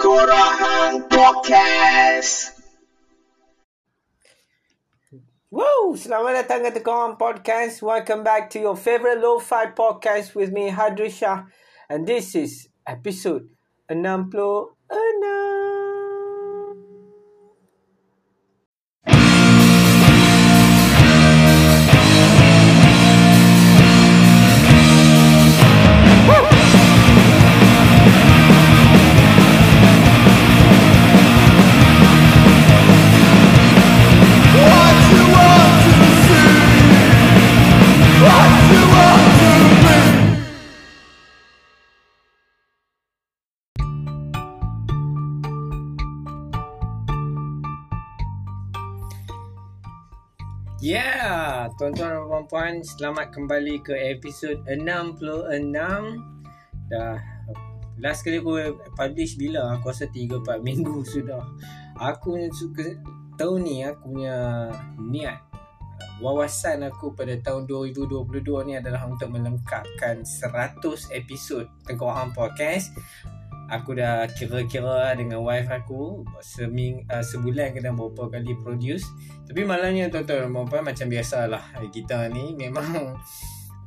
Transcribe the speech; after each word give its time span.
Korang 0.00 1.04
Podcast. 1.12 2.56
Woo! 5.52 5.92
Selamat 5.92 6.40
datang 6.40 6.64
ke 6.64 6.72
Tekorang 6.72 7.20
Podcast. 7.20 7.84
Welcome 7.84 8.24
back 8.24 8.48
to 8.56 8.58
your 8.64 8.80
favorite 8.80 9.20
lo-fi 9.20 9.76
podcast 9.76 10.32
with 10.32 10.56
me, 10.56 10.72
Hadrisha. 10.72 11.52
And 11.92 12.08
this 12.08 12.32
is 12.32 12.72
episode 12.88 13.52
66. 13.92 15.69
Yeah, 50.90 51.70
tuan-tuan 51.78 52.18
dan 52.18 52.26
puan-puan, 52.26 52.74
selamat 52.82 53.30
kembali 53.30 53.78
ke 53.86 53.94
episod 54.10 54.58
66. 54.66 55.70
Dah 56.90 57.14
last 58.02 58.26
kali 58.26 58.42
aku 58.42 58.58
publish 58.98 59.38
bila? 59.38 59.78
Aku 59.78 59.94
rasa 59.94 60.10
3 60.10 60.42
4 60.42 60.58
minggu 60.66 61.06
sudah. 61.06 61.46
Aku 61.94 62.34
suka 62.50 62.98
tahun 63.38 63.70
ni 63.70 63.86
aku 63.86 64.18
punya 64.18 64.66
niat 64.98 65.38
wawasan 66.18 66.82
aku 66.82 67.14
pada 67.14 67.38
tahun 67.38 67.70
2022 67.70 68.66
ni 68.66 68.74
adalah 68.74 69.06
untuk 69.06 69.30
melengkapkan 69.30 70.26
100 70.26 70.82
episod 71.14 71.70
Tengkorak 71.86 72.34
Podcast 72.34 72.90
aku 73.70 73.94
dah 73.94 74.26
kira-kira 74.34 75.14
dengan 75.14 75.46
wife 75.46 75.70
aku 75.70 76.26
seming 76.42 77.06
uh, 77.06 77.22
sebulan 77.22 77.70
kena 77.70 77.94
berapa 77.94 78.26
kali 78.26 78.58
produce. 78.66 79.06
Tapi 79.46 79.62
malangnya 79.62 80.10
tuan-tuan 80.10 80.50
dan 80.50 80.66
puan 80.66 80.82
macam 80.82 81.06
biasalah. 81.06 81.62
Kita 81.94 82.26
ni 82.34 82.58
memang 82.58 83.14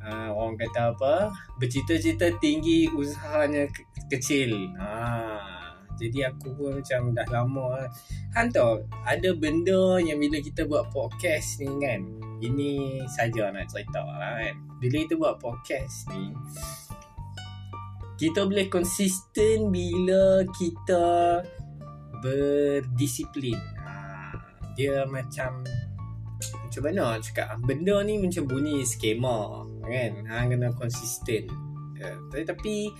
uh, 0.00 0.30
orang 0.40 0.56
kata 0.56 0.96
apa 0.96 1.28
bercita-cita 1.60 2.32
tinggi 2.40 2.88
usahanya 2.88 3.68
ke- 3.68 3.84
kecil. 4.08 4.72
Ha. 4.80 5.52
Jadi 5.94 6.26
aku 6.26 6.58
pun 6.58 6.82
macam 6.82 7.14
dah 7.14 7.28
lama 7.30 7.86
Han 8.34 8.50
tahu 8.50 8.82
ada 9.06 9.30
benda 9.30 10.02
yang 10.02 10.18
bila 10.18 10.42
kita 10.42 10.66
buat 10.66 10.90
podcast 10.90 11.62
ni 11.62 11.70
kan 11.78 12.02
ini 12.42 12.98
saja 13.06 13.54
nak 13.54 13.70
cerita 13.70 14.02
lah 14.02 14.42
kan. 14.42 14.56
Bila 14.82 15.06
kita 15.06 15.14
buat 15.14 15.38
podcast 15.38 16.10
ni 16.10 16.34
kita 18.14 18.46
boleh 18.46 18.70
konsisten 18.70 19.74
bila 19.74 20.46
kita 20.54 21.40
berdisiplin. 22.22 23.58
Ha, 23.82 23.94
dia 24.78 25.02
macam 25.10 25.66
macam 26.38 26.82
mana 26.84 27.18
cakap? 27.18 27.58
Benda 27.64 28.02
ni 28.02 28.18
macam 28.22 28.46
bunyi 28.46 28.82
skema 28.86 29.66
kan? 29.82 30.12
Ha, 30.26 30.46
kena 30.46 30.72
konsisten. 30.74 31.50
Uh, 32.00 32.44
tapi 32.44 32.90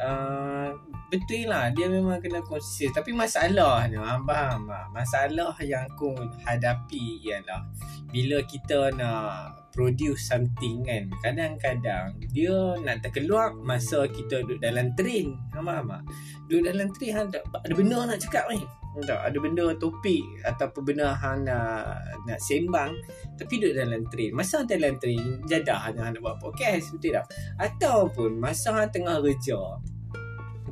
uh, 0.00 0.70
betul 1.06 1.46
lah 1.46 1.70
dia 1.70 1.86
memang 1.86 2.18
kena 2.18 2.42
konsisten 2.42 2.90
tapi 2.90 3.14
masalahnya 3.14 4.02
tak? 4.26 4.58
masalah 4.90 5.54
yang 5.62 5.86
aku 5.86 6.10
hadapi 6.42 7.22
ialah 7.22 7.62
bila 8.10 8.42
kita 8.42 8.90
nak 8.98 9.70
produce 9.70 10.26
something 10.26 10.82
kan 10.82 11.06
kadang-kadang 11.22 12.18
dia 12.34 12.74
nak 12.82 13.06
terkeluar 13.06 13.54
masa 13.54 14.10
kita 14.10 14.42
duduk 14.42 14.58
dalam 14.58 14.90
train 14.98 15.38
tak? 15.54 16.02
duduk 16.50 16.74
dalam 16.74 16.88
train 16.90 17.14
ada, 17.14 17.38
ada 17.38 17.74
benda 17.76 17.98
nak 18.02 18.18
cakap 18.18 18.50
ni 18.50 18.66
tak? 19.06 19.20
ada 19.22 19.36
benda 19.38 19.64
topik 19.78 20.24
ataupun 20.42 20.82
benda 20.90 21.14
hang 21.14 21.46
nak 21.46 22.02
nak 22.26 22.40
sembang 22.42 22.90
tapi 23.38 23.62
duduk 23.62 23.78
dalam 23.78 24.02
train 24.10 24.34
masa 24.34 24.64
hang 24.64 24.74
dalam 24.74 24.98
train 24.98 25.38
jadah 25.46 25.86
hang 25.86 26.00
nak 26.02 26.18
buat 26.18 26.40
podcast 26.42 26.90
betul 26.98 27.14
tak 27.14 27.30
ataupun 27.62 28.42
masa 28.42 28.74
hang 28.74 28.90
tengah 28.90 29.22
kerja 29.22 29.78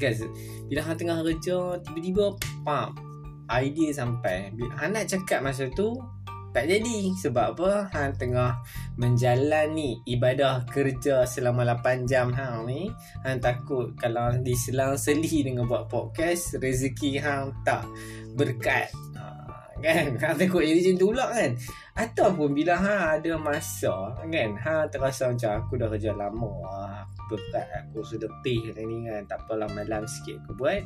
kan 0.00 0.12
bila 0.66 0.80
hang 0.82 0.98
tengah 0.98 1.18
kerja 1.22 1.58
tiba-tiba 1.82 2.34
pam 2.66 2.94
idea 3.50 3.92
sampai. 3.92 4.52
Bila 4.56 4.72
hang 4.80 4.96
nak 4.96 5.06
cakap 5.08 5.44
masa 5.44 5.68
tu 5.72 5.96
tak 6.54 6.70
jadi. 6.70 7.10
Sebab 7.18 7.58
apa? 7.58 7.70
Hang 7.90 8.14
tengah 8.14 8.54
menjalani 8.94 9.98
ibadah 10.06 10.62
kerja 10.70 11.26
selama 11.26 11.66
8 11.66 12.06
jam. 12.06 12.30
Hang 12.30 12.70
ni 12.70 12.88
hang 13.26 13.42
takut 13.42 13.90
kalau 13.98 14.30
diselang-seli 14.40 15.42
dengan 15.50 15.66
buat 15.66 15.90
podcast 15.90 16.56
rezeki 16.62 17.18
hang 17.18 17.50
tak 17.66 17.82
berkat 18.38 18.88
kan? 19.82 20.14
Hang 20.22 20.36
takut 20.38 20.62
jadi 20.62 20.78
macam 20.78 20.94
tu 21.00 21.06
pula 21.10 21.26
kan? 21.32 21.50
Ataupun 21.94 22.48
bila 22.54 22.74
hang 22.74 23.22
ada 23.22 23.32
masa 23.38 23.94
kan? 24.18 24.50
Hang 24.58 24.90
terasa 24.90 25.30
macam 25.30 25.50
aku 25.62 25.72
dah 25.78 25.88
kerja 25.90 26.10
lama 26.14 26.50
ah, 26.66 27.06
aku 27.06 27.34
berat 27.34 27.66
aku 27.82 28.02
sudah 28.02 28.30
pay 28.42 28.60
ni 28.74 29.06
kan? 29.06 29.22
Tak 29.26 29.46
apalah 29.46 29.70
malam 29.72 30.02
sikit 30.06 30.42
aku 30.44 30.52
buat. 30.58 30.82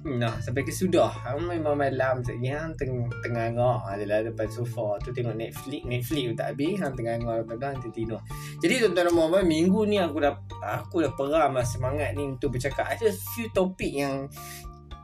Nah, 0.00 0.40
sampai 0.40 0.64
ke 0.64 0.72
sudah. 0.72 1.12
Hang 1.12 1.44
memang 1.44 1.76
malam 1.76 2.24
sekali 2.24 2.48
hang 2.48 2.72
teng 2.80 3.04
tengah 3.20 3.52
ngak 3.52 3.78
adalah 3.84 4.24
depan 4.24 4.48
sofa. 4.48 4.96
Tu 5.04 5.12
tengok 5.12 5.36
Netflix, 5.36 5.84
Netflix 5.84 6.24
tu 6.24 6.36
tak 6.40 6.48
habis, 6.56 6.72
hang 6.80 6.94
tengah 6.96 7.14
ngak 7.20 7.36
depan 7.44 7.56
hang 7.60 7.80
tertidur. 7.84 8.20
Jadi 8.64 8.74
tuan-tuan 8.80 9.12
dan 9.12 9.12
puan 9.12 9.44
minggu 9.44 9.80
ni 9.84 10.00
aku 10.00 10.24
dah 10.24 10.32
aku 10.64 11.04
dah 11.04 11.12
peram 11.12 11.52
lah 11.52 11.66
semangat 11.68 12.16
ni 12.16 12.24
untuk 12.32 12.56
bercakap. 12.56 12.88
Ada 12.88 13.12
few 13.12 13.52
topik 13.52 13.92
yang 13.92 14.24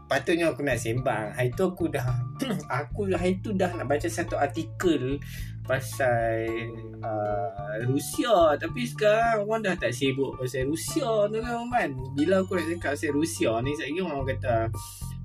patutnya 0.07 0.51
aku 0.51 0.63
nak 0.63 0.79
sembang. 0.79 1.35
Hari 1.35 1.51
tu 1.55 1.67
aku 1.67 1.91
dah 1.91 2.07
aku 2.83 3.11
hari 3.13 3.39
tu 3.43 3.55
dah 3.55 3.71
nak 3.75 3.87
baca 3.91 4.07
satu 4.07 4.39
artikel 4.39 5.19
pasal 5.67 6.47
uh, 7.03 7.75
Rusia 7.91 8.55
tapi 8.55 8.87
sekarang 8.87 9.43
orang 9.51 9.67
dah 9.67 9.75
tak 9.75 9.91
sibuk 9.91 10.39
pasal 10.39 10.71
Rusia 10.71 11.27
tu 11.27 11.39
kan 11.43 11.67
man. 11.67 11.91
Bila 12.15 12.43
aku 12.47 12.59
nak 12.59 12.67
cakap 12.71 12.95
pasal 12.95 13.11
Rusia 13.15 13.51
ni 13.63 13.75
kira 13.75 14.03
orang 14.07 14.27
kata 14.31 14.57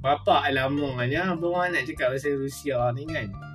Bapak 0.02 0.50
lamanya 0.50 1.38
orang 1.38 1.78
nak 1.78 1.86
cakap 1.86 2.18
pasal 2.18 2.42
Rusia 2.42 2.90
ni 2.98 3.06
kan 3.06 3.51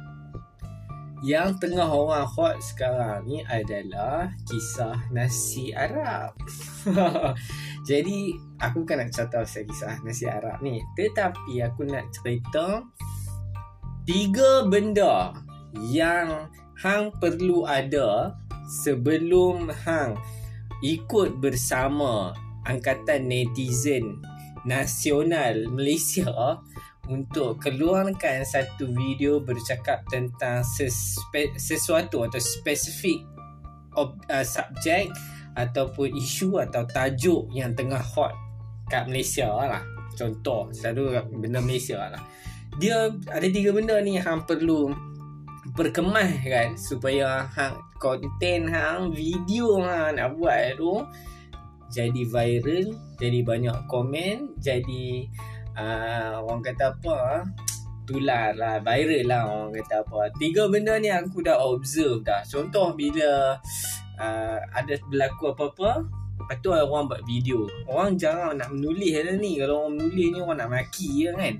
yang 1.25 1.57
tengah 1.57 1.89
orang 1.89 2.29
hot 2.29 2.61
sekarang 2.61 3.25
ni 3.25 3.41
adalah 3.49 4.29
kisah 4.45 5.01
nasi 5.09 5.73
Arab. 5.73 6.37
Jadi 7.89 8.37
aku 8.61 8.85
bukan 8.85 9.07
nak 9.07 9.11
cerita 9.15 9.41
pasal 9.41 9.65
kisah 9.65 9.97
nasi 10.05 10.29
Arab 10.29 10.61
ni, 10.61 10.83
tetapi 10.99 11.65
aku 11.65 11.89
nak 11.89 12.13
cerita 12.13 12.85
tiga 14.05 14.69
benda 14.69 15.33
yang 15.81 16.53
hang 16.85 17.09
perlu 17.17 17.65
ada 17.65 18.37
sebelum 18.85 19.73
hang 19.73 20.21
ikut 20.85 21.41
bersama 21.41 22.37
angkatan 22.69 23.31
netizen 23.31 24.21
nasional 24.67 25.65
Malaysia 25.73 26.61
untuk 27.07 27.63
keluarkan 27.63 28.43
satu 28.43 28.91
video 28.91 29.39
bercakap 29.39 30.03
tentang 30.11 30.67
sespe, 30.67 31.55
sesuatu 31.55 32.27
atau 32.27 32.41
spesifik 32.43 33.23
ob, 33.95 34.19
uh, 34.29 34.43
subjek 34.43 35.11
ataupun 35.57 36.13
isu 36.15 36.61
atau 36.61 36.85
tajuk 36.85 37.49
yang 37.55 37.73
tengah 37.73 38.01
hot 38.01 38.35
kat 38.91 39.09
Malaysia 39.09 39.49
lah. 39.49 39.83
Contoh, 40.17 40.73
selalu 40.73 41.21
benda 41.41 41.61
Malaysia 41.61 42.01
lah. 42.11 42.23
Dia 42.77 43.09
ada 43.31 43.47
tiga 43.49 43.73
benda 43.73 43.97
ni 44.01 44.21
hang 44.21 44.45
perlu 44.45 44.93
berkemas 45.75 46.31
kan 46.47 46.79
supaya 46.79 47.49
hang 47.51 47.75
konten 47.99 48.71
hang 48.71 49.11
video 49.11 49.83
hang 49.83 50.21
nak 50.21 50.39
buat 50.39 50.79
tu 50.79 51.03
jadi 51.87 52.23
viral, 52.29 52.99
jadi 53.17 53.41
banyak 53.47 53.79
komen, 53.87 54.59
jadi 54.59 55.31
uh, 55.77 56.43
orang 56.43 56.61
kata 56.65 56.97
apa 56.97 57.45
tular 58.07 58.55
lah, 58.55 58.79
viral 58.81 59.25
lah 59.27 59.43
orang 59.51 59.71
kata 59.83 60.07
apa. 60.07 60.31
Tiga 60.39 60.71
benda 60.71 60.97
ni 60.97 61.11
aku 61.11 61.43
dah 61.43 61.59
observe 61.59 62.23
dah. 62.23 62.41
Contoh 62.47 62.95
bila 62.95 63.59
uh, 64.17 64.59
ada 64.73 64.95
berlaku 65.11 65.53
apa-apa, 65.53 66.07
lepas 66.39 66.57
tu 66.63 66.71
orang 66.71 67.11
buat 67.11 67.23
video. 67.27 67.67
Orang 67.91 68.15
jarang 68.15 68.57
nak 68.57 68.71
menulis 68.71 69.11
lah 69.11 69.35
ni. 69.37 69.59
Kalau 69.59 69.85
orang 69.85 69.99
menulis 69.99 70.27
ni 70.33 70.39
orang 70.39 70.59
nak 70.63 70.71
maki 70.71 71.09
je 71.27 71.31
kan. 71.35 71.57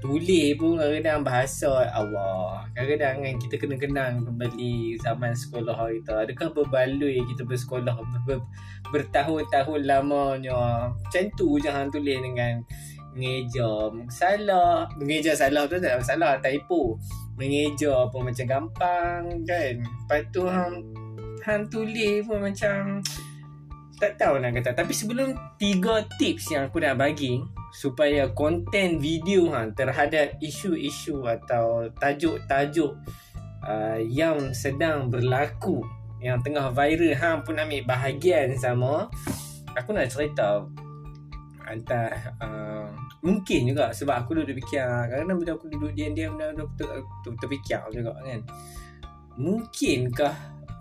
Tulis 0.00 0.56
pun 0.56 0.80
kadang-kadang 0.80 1.20
bahasa 1.20 1.84
Allah. 1.92 2.64
Kadang-kadang 2.72 3.20
kan 3.20 3.34
kita 3.36 3.54
kena 3.60 3.76
kenang 3.76 4.24
kembali 4.24 4.96
zaman 4.96 5.36
sekolah 5.36 5.76
kita. 6.00 6.24
Adakah 6.24 6.48
berbaloi 6.56 7.20
kita 7.28 7.44
bersekolah 7.44 8.00
ber, 8.00 8.20
ber, 8.24 8.38
bertahun-tahun 8.90 9.80
lamanya. 9.86 10.90
Macam 10.90 11.24
tu 11.38 11.58
je 11.58 11.70
hang 11.70 11.90
tulis 11.90 12.18
dengan 12.18 12.62
mengeja. 13.14 13.90
Salah. 14.10 14.86
Mengeja 14.98 15.34
salah 15.34 15.66
tu 15.66 15.78
tak? 15.78 16.02
Salah 16.02 16.38
typo. 16.38 16.98
Mengeja 17.38 18.06
pun 18.12 18.28
macam 18.28 18.46
gampang 18.46 19.22
kan? 19.48 19.74
Lepas 19.80 20.22
tu 20.30 20.44
hang 20.44 20.84
hang 21.40 21.64
tulis 21.72 22.20
pun 22.28 22.38
macam 22.44 23.00
tak 24.00 24.16
tahu 24.16 24.40
nak 24.40 24.56
kata. 24.56 24.72
Tapi 24.72 24.92
sebelum 24.96 25.36
tiga 25.60 26.08
tips 26.16 26.52
yang 26.56 26.72
aku 26.72 26.80
nak 26.80 26.96
bagi 26.96 27.40
supaya 27.70 28.32
konten 28.32 28.98
video 28.98 29.52
hang 29.52 29.76
terhadap 29.76 30.34
isu-isu 30.40 31.22
atau 31.28 31.86
tajuk-tajuk 32.00 32.96
uh, 33.62 34.00
yang 34.00 34.50
sedang 34.56 35.12
berlaku 35.12 35.84
yang 36.20 36.38
tengah 36.44 36.68
viral 36.72 37.16
hang 37.16 37.38
pun 37.42 37.56
ambil 37.56 37.82
bahagian 37.88 38.52
sama. 38.56 39.08
Aku 39.76 39.96
nak 39.96 40.12
cerita 40.12 40.64
hantar 41.64 42.34
uh, 42.42 42.90
mungkin 43.22 43.70
juga 43.70 43.94
sebab 43.94 44.26
aku 44.26 44.42
duduk 44.42 44.58
fikir 44.64 44.82
kadang-kadang 44.82 45.38
bila 45.38 45.50
aku 45.54 45.66
duduk 45.70 45.92
diam-diam 45.94 46.34
dan 46.34 46.58
aku 46.58 46.72
ter, 46.76 46.88
ter, 47.24 47.32
terfikir 47.40 47.80
juga 47.94 48.12
kan. 48.20 48.40
Mungkinkah 49.40 50.34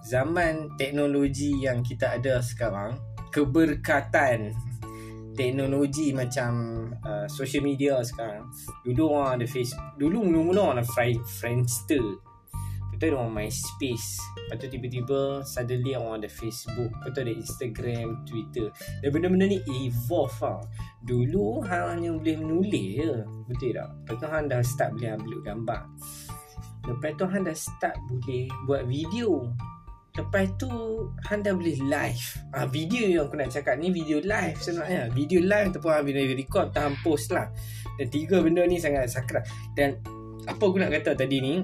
zaman 0.03 0.73
teknologi 0.75 1.53
yang 1.61 1.85
kita 1.85 2.17
ada 2.17 2.41
sekarang 2.41 2.97
keberkatan 3.29 4.51
teknologi 5.37 6.11
macam 6.11 6.51
uh, 7.05 7.23
social 7.31 7.63
media 7.63 8.03
sekarang 8.03 8.43
dulu 8.83 9.15
orang 9.15 9.39
ada 9.39 9.47
face 9.47 9.71
dulu 9.95 10.27
mula-mula 10.27 10.75
orang 10.75 10.83
ada 10.83 10.85
Friendster 11.39 12.03
Lepas 12.99 13.15
ada 13.15 13.15
orang 13.15 13.31
MySpace 13.31 14.19
Lepas 14.35 14.55
tu 14.59 14.67
tiba-tiba 14.75 15.39
Suddenly 15.47 15.95
orang 15.95 16.19
ada 16.19 16.27
Facebook 16.27 16.91
Lepas 16.99 17.09
tu 17.15 17.19
ada 17.23 17.31
Instagram 17.31 18.07
Twitter. 18.27 18.67
Dan 18.99 19.09
benda-benda 19.15 19.47
ni 19.47 19.63
evolve 19.63 20.35
lah 20.43 20.59
Dulu 20.99 21.63
hang 21.63 21.95
hanya 21.95 22.11
boleh 22.11 22.35
menulis 22.35 22.87
je. 22.99 23.13
Betul 23.47 23.71
tak? 23.71 23.87
Lepas 23.87 24.15
tu 24.19 24.27
hang 24.27 24.45
dah 24.51 24.59
start 24.59 24.89
boleh 24.99 25.09
upload 25.15 25.41
gambar. 25.47 25.81
Lepas 26.91 27.11
tu 27.15 27.25
hang 27.27 27.43
dah 27.47 27.55
start 27.55 27.95
boleh 28.11 28.45
buat 28.67 28.83
video. 28.83 29.47
Lepas 30.19 30.45
tu 30.59 30.69
hang 31.31 31.39
dah 31.39 31.55
boleh 31.55 31.79
live. 31.79 32.25
Ah, 32.51 32.67
Video 32.67 33.07
yang 33.07 33.31
aku 33.31 33.39
nak 33.39 33.49
cakap 33.55 33.79
ni 33.79 33.95
video 33.95 34.19
live 34.19 34.59
sebenarnya. 34.59 35.07
Video 35.15 35.39
live 35.39 35.71
ataupun 35.71 35.91
hang 35.95 36.05
video 36.11 36.35
record 36.35 36.75
Tahan 36.75 36.99
post 36.99 37.31
lah. 37.31 37.47
Dan 37.95 38.11
tiga 38.11 38.43
benda 38.43 38.67
ni 38.67 38.75
sangat 38.75 39.07
sakral. 39.07 39.47
Dan 39.71 39.95
apa 40.43 40.59
aku 40.59 40.83
nak 40.83 40.91
kata 40.91 41.15
tadi 41.15 41.39
ni 41.39 41.63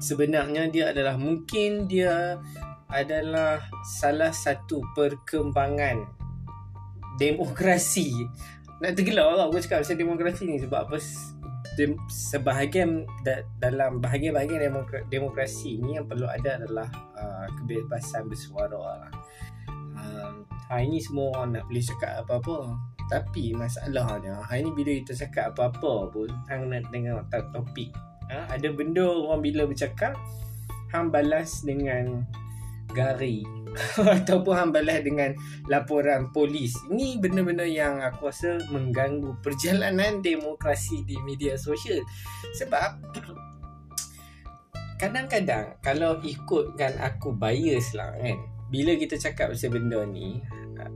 sebenarnya 0.00 0.66
dia 0.72 0.90
adalah 0.90 1.20
mungkin 1.20 1.84
dia 1.84 2.40
adalah 2.90 3.62
salah 3.86 4.34
satu 4.34 4.82
perkembangan 4.96 6.02
demokrasi. 7.20 8.26
Nak 8.80 8.96
tergelak 8.96 9.28
lah 9.36 9.46
aku 9.46 9.60
cakap 9.60 9.84
pasal 9.84 10.00
demokrasi 10.00 10.42
ni 10.48 10.56
sebab 10.58 10.88
apa? 10.88 10.96
Dem, 11.78 11.94
sebahagian 12.10 13.06
da, 13.22 13.46
dalam 13.62 14.02
bahagian-bahagian 14.02 14.58
demokra, 14.58 15.06
demokrasi 15.06 15.78
ni 15.78 15.94
yang 15.94 16.08
perlu 16.08 16.26
ada 16.26 16.58
adalah 16.58 16.88
uh, 17.14 17.46
kebebasan 17.60 18.26
bersuara 18.26 18.74
lah. 18.74 19.12
Uh, 19.94 20.42
hari 20.66 20.90
ni 20.90 20.98
semua 20.98 21.30
orang 21.38 21.60
nak 21.60 21.64
boleh 21.70 21.84
cakap 21.84 22.26
apa-apa. 22.26 22.74
Tapi 23.06 23.54
masalahnya 23.54 24.42
hari 24.42 24.66
ni 24.66 24.70
bila 24.74 24.90
kita 24.98 25.14
cakap 25.14 25.54
apa-apa 25.54 26.10
pun 26.10 26.30
hang 26.50 26.72
nak 26.72 26.88
dengar 26.90 27.22
topik 27.54 27.94
ha, 28.30 28.46
ada 28.54 28.68
benda 28.70 29.04
orang 29.04 29.42
bila 29.42 29.66
bercakap 29.66 30.14
hang 30.94 31.10
balas 31.10 31.66
dengan 31.66 32.22
gari. 32.94 33.42
Ataupun 34.22 34.54
hang 34.54 34.72
balas 34.74 35.02
dengan 35.02 35.30
laporan 35.70 36.30
polis. 36.34 36.74
Ini 36.90 37.22
benda-benda 37.22 37.62
yang 37.62 38.02
aku 38.02 38.30
rasa 38.30 38.58
mengganggu 38.70 39.38
perjalanan 39.42 40.22
demokrasi 40.26 41.06
di 41.06 41.18
media 41.22 41.54
sosial. 41.54 42.02
Sebab 42.58 42.98
kadang-kadang 45.00 45.80
kalau 45.80 46.20
ikutkan 46.20 46.92
aku 47.00 47.32
bias 47.32 47.96
lah 47.96 48.12
kan 48.20 48.36
bila 48.68 48.92
kita 49.00 49.16
cakap 49.16 49.56
pasal 49.56 49.72
benda 49.72 50.04
ni 50.04 50.44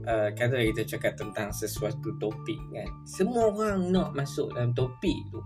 uh, 0.05 0.29
kata 0.29 0.61
kita 0.61 0.85
cakap 0.85 1.17
tentang 1.17 1.49
sesuatu 1.49 2.13
topik 2.21 2.61
kan 2.69 2.85
semua 3.09 3.49
orang 3.49 3.89
nak 3.89 4.13
masuk 4.13 4.53
dalam 4.53 4.77
topik 4.77 5.17
tu 5.33 5.41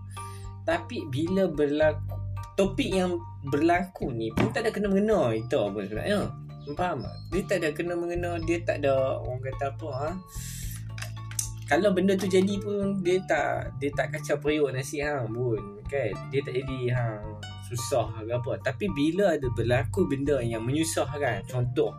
tapi 0.70 1.10
bila 1.10 1.50
berlaku 1.50 2.14
Topik 2.54 2.92
yang 2.92 3.18
berlaku 3.50 4.14
ni 4.14 4.30
pun 4.30 4.52
tak 4.54 4.68
ada 4.68 4.70
kena-mengena 4.70 5.34
itu 5.34 5.56
apa 5.58 5.80
sebenarnya 5.82 6.28
Faham 6.76 7.02
tak? 7.02 7.16
Dia 7.32 7.42
tak 7.48 7.56
ada 7.64 7.68
kena-mengena 7.74 8.30
Dia 8.44 8.62
tak 8.62 8.84
ada 8.84 9.18
orang 9.18 9.42
kata 9.42 9.64
apa 9.74 9.88
ha? 9.90 10.08
Kalau 11.66 11.90
benda 11.96 12.14
tu 12.14 12.28
jadi 12.28 12.60
pun 12.60 13.00
Dia 13.00 13.16
tak 13.24 13.80
Dia 13.80 13.90
tak 13.96 14.12
kacau 14.14 14.36
periuk 14.38 14.70
nasi 14.76 15.00
hang 15.00 15.32
pun 15.32 15.58
kan? 15.88 16.12
Dia 16.28 16.44
tak 16.44 16.54
jadi 16.60 16.78
hang 16.94 17.24
Susah 17.66 18.12
ke 18.12 18.28
apa 18.28 18.52
Tapi 18.60 18.86
bila 18.92 19.34
ada 19.34 19.48
berlaku 19.56 20.04
benda 20.04 20.38
yang 20.44 20.62
menyusahkan 20.62 21.48
Contoh 21.48 21.96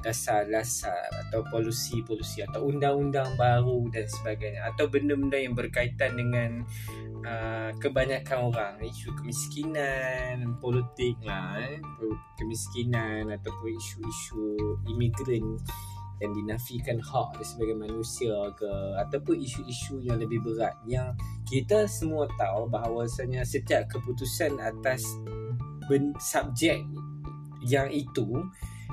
Dasar-dasar 0.00 1.10
Atau 1.26 1.42
polusi-polusi 1.50 2.46
Atau 2.46 2.70
undang-undang 2.70 3.34
baru 3.34 3.88
dan 3.90 4.06
sebagainya 4.06 4.70
Atau 4.70 4.86
benda-benda 4.86 5.42
yang 5.42 5.58
berkaitan 5.58 6.14
dengan 6.14 6.62
uh, 7.24 7.70
kebanyakan 7.80 8.52
orang 8.52 8.74
isu 8.84 9.10
kemiskinan 9.16 10.56
politik 10.60 11.16
lah 11.24 11.58
eh. 11.58 11.80
kemiskinan 12.38 13.32
ataupun 13.32 13.74
isu-isu 13.74 14.56
imigran 14.86 15.56
yang 16.22 16.32
dinafikan 16.32 17.02
hak 17.02 17.34
dia 17.36 17.44
sebagai 17.44 17.74
manusia 17.74 18.32
ke 18.54 18.70
ataupun 19.02 19.34
isu-isu 19.34 19.98
yang 20.06 20.20
lebih 20.22 20.38
berat 20.46 20.76
yang 20.86 21.10
kita 21.42 21.90
semua 21.90 22.30
tahu 22.38 22.70
bahawasanya 22.70 23.42
setiap 23.42 23.90
keputusan 23.90 24.56
atas 24.62 25.02
ben- 25.90 26.14
subjek 26.22 26.86
yang 27.66 27.90
itu 27.90 28.46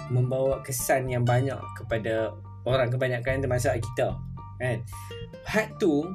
membawa 0.09 0.63
kesan 0.65 1.05
yang 1.11 1.21
banyak 1.21 1.59
kepada 1.77 2.33
orang 2.65 2.89
kebanyakan 2.89 3.43
termasuk 3.43 3.77
kita 3.77 4.17
kan 4.57 4.77
had 5.45 5.69
tu 5.77 6.05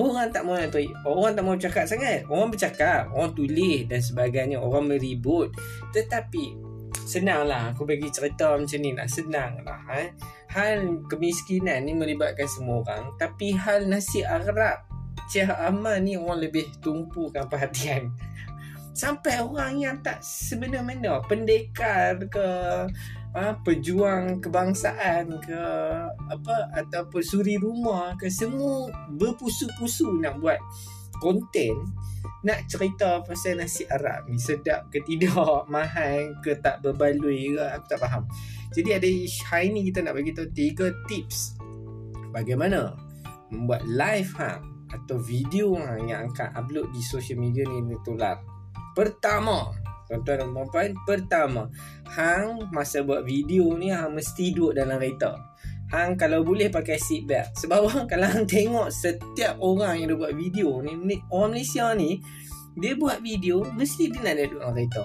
Orang 0.00 0.32
tak 0.32 0.48
mau 0.48 0.56
Orang 1.04 1.36
tak 1.36 1.44
mau 1.44 1.56
cakap 1.60 1.84
sangat. 1.84 2.24
Orang 2.24 2.48
bercakap 2.48 3.12
Orang 3.12 3.36
tulis 3.36 3.84
dan 3.84 4.00
sebagainya. 4.00 4.56
Orang 4.56 4.88
meribut. 4.88 5.52
Tetapi 5.92 6.72
Senanglah 6.90 7.70
Aku 7.74 7.86
bagi 7.86 8.08
cerita 8.10 8.56
macam 8.56 8.78
ni 8.80 8.96
lah 8.96 9.82
eh. 9.94 10.08
Hal 10.50 11.06
kemiskinan 11.06 11.86
ni 11.86 11.94
melibatkan 11.94 12.48
semua 12.48 12.82
orang. 12.82 13.14
Tapi 13.20 13.54
hal 13.54 13.86
nasi 13.86 14.26
Arab 14.26 14.82
Cik 15.30 15.46
Aman 15.46 16.02
ni 16.02 16.18
orang 16.18 16.42
lebih 16.42 16.66
tumpukan 16.82 17.46
perhatian. 17.46 18.10
Sampai 19.00 19.38
orang 19.38 19.78
yang 19.78 19.96
tak 20.02 20.18
sebenar-benar 20.18 21.22
Pendekar 21.30 22.18
ke 22.26 22.46
ha, 23.34 23.54
pejuang 23.62 24.42
kebangsaan 24.42 25.38
ke 25.38 25.62
apa 26.30 26.56
ataupun 26.74 27.22
suri 27.22 27.56
rumah 27.60 28.18
ke 28.18 28.26
semua 28.26 28.90
berpusu-pusu 29.14 30.18
nak 30.18 30.42
buat 30.42 30.58
konten 31.22 31.76
nak 32.40 32.64
cerita 32.68 33.20
pasal 33.20 33.60
nasi 33.60 33.84
Arab 33.88 34.28
ni 34.28 34.40
sedap 34.40 34.88
ke 34.88 35.04
tidak 35.04 35.36
mahal 35.72 36.36
ke 36.40 36.56
tak 36.58 36.80
berbaloi 36.80 37.56
ke 37.56 37.64
aku 37.64 37.86
tak 37.86 38.00
faham. 38.00 38.24
Jadi 38.70 38.90
ada 38.96 39.08
hari 39.50 39.68
ni 39.74 39.80
kita 39.90 40.00
nak 40.00 40.14
bagi 40.16 40.32
tahu 40.32 40.48
tiga 40.54 40.86
tips 41.04 41.58
bagaimana 42.32 42.94
membuat 43.50 43.82
live 43.84 44.32
ha 44.40 44.62
atau 44.90 45.16
video 45.22 45.78
ha, 45.78 45.98
yang 46.00 46.32
akan 46.32 46.48
upload 46.56 46.88
di 46.90 47.02
social 47.04 47.38
media 47.38 47.66
ni 47.68 47.94
tular. 48.02 48.40
Pertama 48.96 49.70
Tuan-tuan 50.10 50.42
dan 50.42 50.50
puan 50.50 50.90
Pertama 51.06 51.70
Hang 52.10 52.66
masa 52.74 53.06
buat 53.06 53.22
video 53.22 53.78
ni 53.78 53.94
Hang 53.94 54.18
mesti 54.18 54.50
duduk 54.50 54.74
dalam 54.74 54.98
kereta 54.98 55.38
Hang 55.90 56.14
kalau 56.14 56.46
boleh 56.46 56.70
pakai 56.70 56.98
seat 56.98 57.26
belt. 57.26 57.50
Sebab 57.54 57.78
orang 57.86 58.06
kalau 58.10 58.26
hang 58.26 58.42
tengok 58.50 58.90
Setiap 58.90 59.54
orang 59.62 60.02
yang 60.02 60.18
buat 60.18 60.34
video 60.34 60.82
ni 60.82 60.98
Orang 61.30 61.54
Malaysia 61.54 61.94
ni 61.94 62.18
Dia 62.74 62.98
buat 62.98 63.22
video 63.22 63.62
Mesti 63.70 64.10
dia 64.10 64.18
nak 64.26 64.34
duduk 64.50 64.58
dalam 64.58 64.74
kereta 64.74 65.04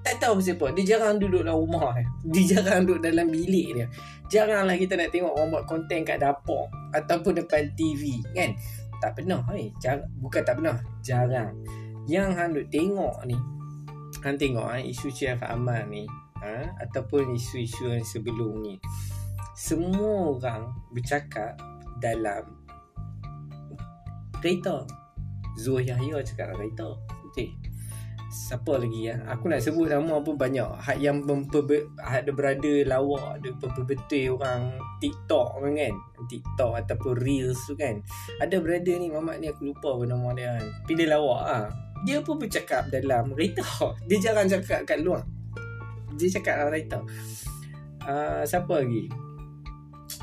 tak 0.00 0.16
tahu 0.16 0.40
siapa 0.40 0.72
Dia 0.72 0.96
jarang 0.96 1.20
duduk 1.20 1.44
dalam 1.44 1.60
rumah 1.60 1.92
Dia. 2.24 2.40
Jarang 2.56 2.88
duduk 2.88 3.04
dalam 3.04 3.28
bilik 3.28 3.76
dia. 3.76 3.86
Jaranglah 4.32 4.72
kita 4.80 4.96
nak 4.96 5.12
tengok 5.12 5.28
Orang 5.36 5.52
buat 5.52 5.64
konten 5.68 6.08
kat 6.08 6.24
dapur 6.24 6.72
Ataupun 6.96 7.36
depan 7.36 7.68
TV 7.76 8.16
Kan? 8.32 8.56
Tak 8.96 9.20
pernah 9.20 9.44
eh. 9.52 9.68
Jar- 9.76 10.08
Bukan 10.16 10.40
tak 10.40 10.56
pernah 10.56 10.80
Jarang. 11.04 11.52
Yang 12.08 12.28
hang 12.32 12.50
duduk 12.56 12.68
tengok 12.72 13.16
ni 13.28 13.36
Hang 14.20 14.36
tengok 14.36 14.66
ha, 14.68 14.76
isu 14.76 15.08
Chief 15.08 15.40
Aman 15.44 15.88
ni 15.88 16.04
ha, 16.40 16.76
Ataupun 16.80 17.32
isu-isu 17.32 17.88
yang 17.88 18.04
sebelum 18.04 18.60
ni. 18.60 18.76
Semua 19.56 20.36
orang 20.36 20.72
bercakap 20.92 21.56
dalam 22.00 22.44
kereta. 24.40 24.84
Zuh 25.56 25.80
Yahya 25.80 26.20
cakap 26.24 26.52
dalam 26.52 26.68
kereta. 26.68 26.88
Betul 27.24 27.70
siapa 28.30 28.78
lagi 28.78 29.10
ya 29.10 29.18
aku 29.26 29.50
nak 29.50 29.58
sebut 29.58 29.90
nama 29.90 30.22
pun 30.22 30.38
banyak. 30.38 30.70
Hak 30.78 31.02
yang 31.02 31.26
memperbe, 31.26 31.90
ada 31.98 32.30
berada 32.30 32.86
lawak 32.86 33.42
ada 33.42 33.50
betul 33.58 34.38
orang 34.38 34.70
TikTok 35.02 35.58
kan. 35.58 35.94
TikTok 36.30 36.72
ataupun 36.78 37.12
Reels 37.18 37.58
tu 37.66 37.74
kan. 37.74 37.98
Ada 38.38 38.62
berada 38.62 38.92
ni 38.94 39.10
mamat 39.10 39.42
ni 39.42 39.50
aku 39.50 39.74
lupa 39.74 39.98
apa 39.98 40.04
nama 40.06 40.30
dia 40.38 40.54
kan. 40.54 40.66
Tapi 40.86 40.92
dia 40.94 41.06
lawak 41.10 41.42
ah 41.42 41.66
dia 42.06 42.18
pun 42.24 42.40
bercakap 42.40 42.88
dalam 42.88 43.32
kereta 43.36 43.66
dia 44.08 44.18
jarang 44.20 44.48
cakap 44.48 44.84
kat 44.86 45.00
luar. 45.00 45.24
Dia 46.16 46.28
cakap 46.36 46.54
dalam 46.60 46.70
kereta 46.72 46.98
uh, 48.06 48.42
siapa 48.44 48.74
lagi? 48.80 49.10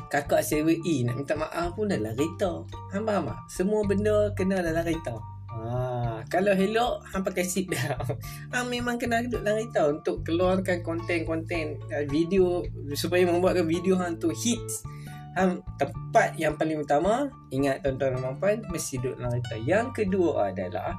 Kakak 0.07 0.39
7E 0.39 1.03
nak 1.03 1.15
minta 1.19 1.36
maaf 1.36 1.75
pun 1.75 1.91
dalam 1.91 2.15
kereta 2.15 2.63
hang 2.96 3.03
faham 3.03 3.27
tak? 3.27 3.39
Semua 3.51 3.81
benda 3.84 4.31
kena 4.36 4.63
dalam 4.63 4.84
kereta 4.84 5.15
Ha, 5.57 6.22
kalau 6.29 6.53
elok 6.53 7.01
hang 7.10 7.25
pakai 7.25 7.41
seat 7.41 7.65
belt. 7.65 7.98
hang 8.53 8.69
memang 8.69 9.01
kena 9.01 9.25
duduk 9.25 9.41
dalam 9.41 9.57
kereta 9.65 9.81
untuk 9.89 10.22
keluarkan 10.22 10.86
konten-konten 10.86 11.81
uh, 11.89 12.05
video 12.05 12.62
supaya 12.93 13.25
membuatkan 13.25 13.65
video 13.65 13.98
hang 13.98 14.22
tu 14.22 14.29
hits. 14.29 14.86
Hang 15.34 15.65
tempat 15.81 16.38
yang 16.38 16.53
paling 16.62 16.77
utama 16.77 17.25
ingat 17.50 17.81
tuan-tuan 17.81 18.22
dan 18.22 18.38
puan 18.38 18.57
mesti 18.69 19.01
duduk 19.01 19.17
dalam 19.17 19.41
kereta. 19.41 19.55
Yang 19.65 19.88
kedua 19.98 20.53
adalah 20.53 20.93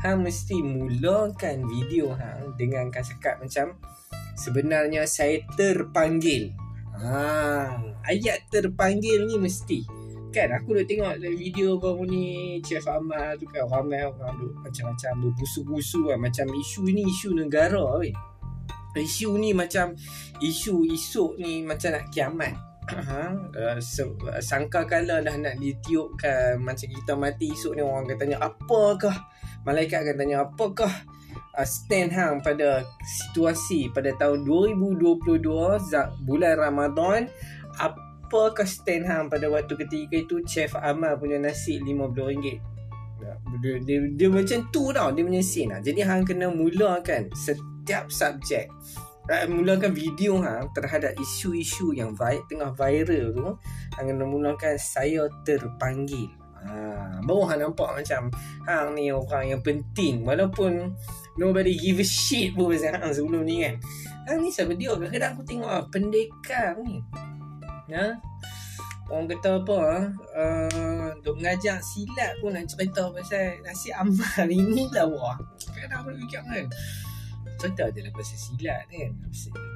hang 0.00 0.24
mesti 0.24 0.64
mulakan 0.64 1.68
video 1.68 2.16
hang 2.16 2.56
dengan 2.56 2.88
cakap 2.88 3.36
macam 3.40 3.76
sebenarnya 4.36 5.04
saya 5.04 5.44
terpanggil. 5.56 6.56
Ha, 7.00 7.80
ayat 8.04 8.52
terpanggil 8.52 9.24
ni 9.24 9.40
mesti 9.40 9.80
Kan 10.30 10.52
aku 10.52 10.78
dah 10.78 10.84
tengok 10.84 11.16
video 11.34 11.80
baru 11.80 12.04
ni 12.04 12.60
Chef 12.60 12.84
Amal 12.86 13.34
tu 13.40 13.48
kan 13.48 13.64
Ramai 13.66 14.04
orang 14.04 14.36
duk 14.36 14.54
macam-macam 14.62 15.12
Berbusu-busu 15.26 16.12
kan 16.12 16.18
Macam 16.20 16.46
isu 16.52 16.86
ni 16.86 17.02
isu 17.08 17.34
negara 17.34 17.98
weh. 17.98 18.12
Isu 18.94 19.32
ni 19.40 19.50
macam 19.50 19.96
Isu 20.44 20.86
esok 20.86 21.40
ni 21.40 21.64
macam 21.64 21.96
nak 21.98 22.12
kiamat 22.14 22.54
ha? 22.90 23.32
Uh, 23.54 23.78
sangka 24.38 24.86
kala 24.86 25.18
dah 25.24 25.34
nak 25.40 25.58
ditiupkan 25.58 26.60
Macam 26.62 26.86
kita 26.90 27.16
mati 27.18 27.50
esok 27.50 27.74
ni 27.74 27.82
Orang 27.82 28.06
akan 28.06 28.16
tanya 28.20 28.38
apakah 28.38 29.16
Malaikat 29.66 30.06
akan 30.06 30.16
tanya 30.16 30.36
apakah 30.46 30.92
uh, 31.56 31.66
Stand 31.68 32.16
hang 32.16 32.34
pada 32.40 32.84
situasi 33.04 33.92
Pada 33.92 34.10
tahun 34.16 34.48
2022 34.48 35.40
Bulan 36.24 36.54
Ramadan? 36.56 37.28
Apa 37.76 38.10
apakah 38.30 38.62
stand 38.62 39.10
hang 39.10 39.26
pada 39.26 39.50
waktu 39.50 39.74
ketika 39.74 40.14
itu 40.14 40.38
Chef 40.46 40.70
Amal 40.78 41.18
punya 41.18 41.42
nasi 41.42 41.82
RM50 41.82 42.46
ya, 43.18 43.34
dia, 43.58 43.74
dia, 43.82 43.98
dia 44.14 44.28
macam 44.30 44.70
tu 44.70 44.94
tau 44.94 45.10
dia 45.10 45.26
punya 45.26 45.42
scene 45.42 45.74
lah. 45.74 45.82
jadi 45.82 46.06
hang 46.06 46.22
kena 46.22 46.46
mulakan 46.46 47.26
setiap 47.34 48.06
subjek. 48.06 48.70
Uh, 49.26 49.46
mulakan 49.50 49.90
video 49.90 50.38
hang 50.38 50.70
terhadap 50.78 51.10
isu-isu 51.18 51.90
yang 51.90 52.14
vi- 52.14 52.42
tengah 52.46 52.70
viral 52.78 53.34
tu. 53.34 53.46
Hang 53.98 54.06
kena 54.14 54.24
mulakan 54.26 54.78
saya 54.78 55.26
terpanggil 55.42 56.30
Ha, 56.60 57.24
baru 57.24 57.48
hang 57.48 57.60
nampak 57.64 57.90
macam 58.02 58.28
hang 58.68 58.86
ni 58.92 59.08
orang 59.08 59.56
yang 59.56 59.62
penting. 59.64 60.22
Walaupun 60.24 60.92
nobody 61.40 61.78
give 61.78 62.00
a 62.00 62.06
shit 62.06 62.52
pun 62.52 62.72
pasal 62.72 62.96
hang 62.96 63.12
sebelum 63.12 63.42
ni 63.48 63.64
kan. 63.64 63.74
Hang 64.28 64.44
ni 64.44 64.52
siapa 64.52 64.76
dia? 64.76 64.92
Kadang-kadang 64.92 65.32
aku 65.36 65.42
tengok 65.48 65.70
ah, 65.70 65.84
pendekar 65.88 66.76
ni. 66.84 67.00
Ya 67.88 68.20
orang 69.10 69.26
kata 69.26 69.58
apa 69.58 69.78
uh, 70.38 71.08
duk 71.26 71.42
mengajar 71.42 71.82
silat 71.82 72.38
pun 72.38 72.54
nak 72.54 72.70
cerita 72.70 73.10
pasal 73.10 73.58
nasi 73.66 73.90
amal 73.90 74.46
ini 74.62 74.86
lah 74.94 75.10
wah. 75.10 75.36
Kadang 75.74 76.06
aku 76.06 76.14
fikir 76.24 76.40
kan 76.46 76.66
cerita 77.60 77.92
je 77.92 78.00
lah 78.00 78.12
pasal 78.16 78.38
silat 78.40 78.82
kan? 78.88 79.12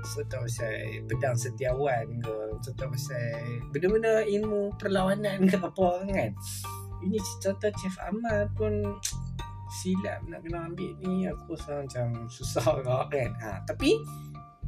Cerita 0.08 0.40
pasal 0.40 0.72
pedang 1.04 1.36
setiawan 1.36 2.06
ke 2.24 2.34
cerita 2.64 2.84
pasal 2.88 3.36
benda-benda 3.68 4.24
ilmu 4.24 4.72
perlawanan 4.80 5.44
ke 5.44 5.60
apa 5.60 5.88
kan? 6.08 6.30
Ini 7.04 7.20
cerita 7.44 7.68
Chef 7.76 8.00
Amal 8.08 8.48
pun 8.56 8.96
silat 9.68 10.24
nak 10.24 10.40
kena 10.40 10.72
ambil 10.72 10.96
ni 11.04 11.28
aku 11.28 11.52
rasa 11.52 11.84
macam 11.84 12.24
susah 12.32 12.64
kan? 13.12 13.30
Ha, 13.44 13.68
tapi 13.68 14.00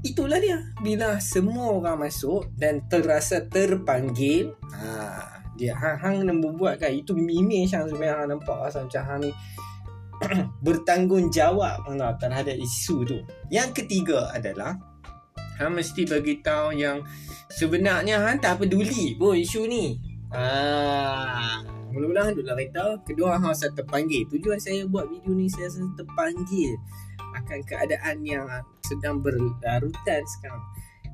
itulah 0.04 0.36
dia. 0.36 0.60
Bila 0.84 1.16
semua 1.16 1.72
orang 1.72 2.04
masuk 2.04 2.52
dan 2.52 2.84
terasa 2.92 3.40
terpanggil 3.48 4.52
ha 4.76 5.40
dia 5.56 5.72
hang 5.72 5.96
hang 5.96 6.16
nak 6.28 6.36
buat 6.60 6.76
kan? 6.76 6.92
Itu 6.92 7.16
image 7.16 7.72
yang 7.72 7.88
supaya 7.88 8.20
hang 8.20 8.36
nampak 8.36 8.68
asal 8.68 8.84
macam 8.84 9.02
hang 9.08 9.20
ni 9.24 9.32
bertanggungjawab 10.66 11.86
mana 11.86 12.16
terhadap 12.16 12.56
isu 12.56 12.96
tu. 13.04 13.18
Yang 13.52 13.82
ketiga 13.82 14.32
adalah 14.32 14.76
hang 15.56 15.76
mesti 15.76 16.04
bagi 16.04 16.40
tahu 16.44 16.76
yang 16.76 17.00
sebenarnya 17.52 18.20
hang 18.20 18.38
tak 18.40 18.60
peduli 18.60 19.16
pun 19.16 19.36
isu 19.36 19.68
ni. 19.68 19.96
Ah 20.32 21.64
mula-mula 21.96 22.28
hang 22.28 22.36
duduk 22.36 22.52
dalam 22.52 22.60
kereta 22.60 22.84
kedua 23.08 23.28
hang 23.40 23.48
rasa 23.48 23.72
terpanggil. 23.72 24.28
Tujuan 24.28 24.60
saya 24.60 24.84
buat 24.84 25.08
video 25.08 25.32
ni 25.32 25.48
saya 25.48 25.72
rasa 25.72 25.80
terpanggil 25.96 26.76
akan 27.36 27.58
keadaan 27.64 28.16
yang 28.24 28.44
sedang 28.84 29.24
berlarutan 29.24 30.22
sekarang. 30.36 30.64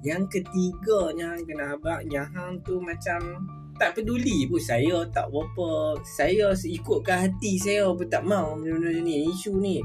Yang 0.02 0.22
ketiganya 0.34 1.38
kena 1.46 1.78
yang 2.10 2.26
hang 2.34 2.58
tu 2.66 2.82
macam 2.82 3.46
tak 3.78 3.98
peduli 3.98 4.46
pun 4.46 4.60
saya 4.60 5.04
tak 5.08 5.28
apa 5.32 5.98
saya 6.04 6.52
ikutkan 6.54 7.28
hati 7.28 7.58
saya 7.58 7.88
pun 7.92 8.06
tak 8.06 8.22
mau 8.22 8.54
benda-benda 8.56 9.00
ni 9.00 9.28
isu 9.32 9.58
ni. 9.58 9.80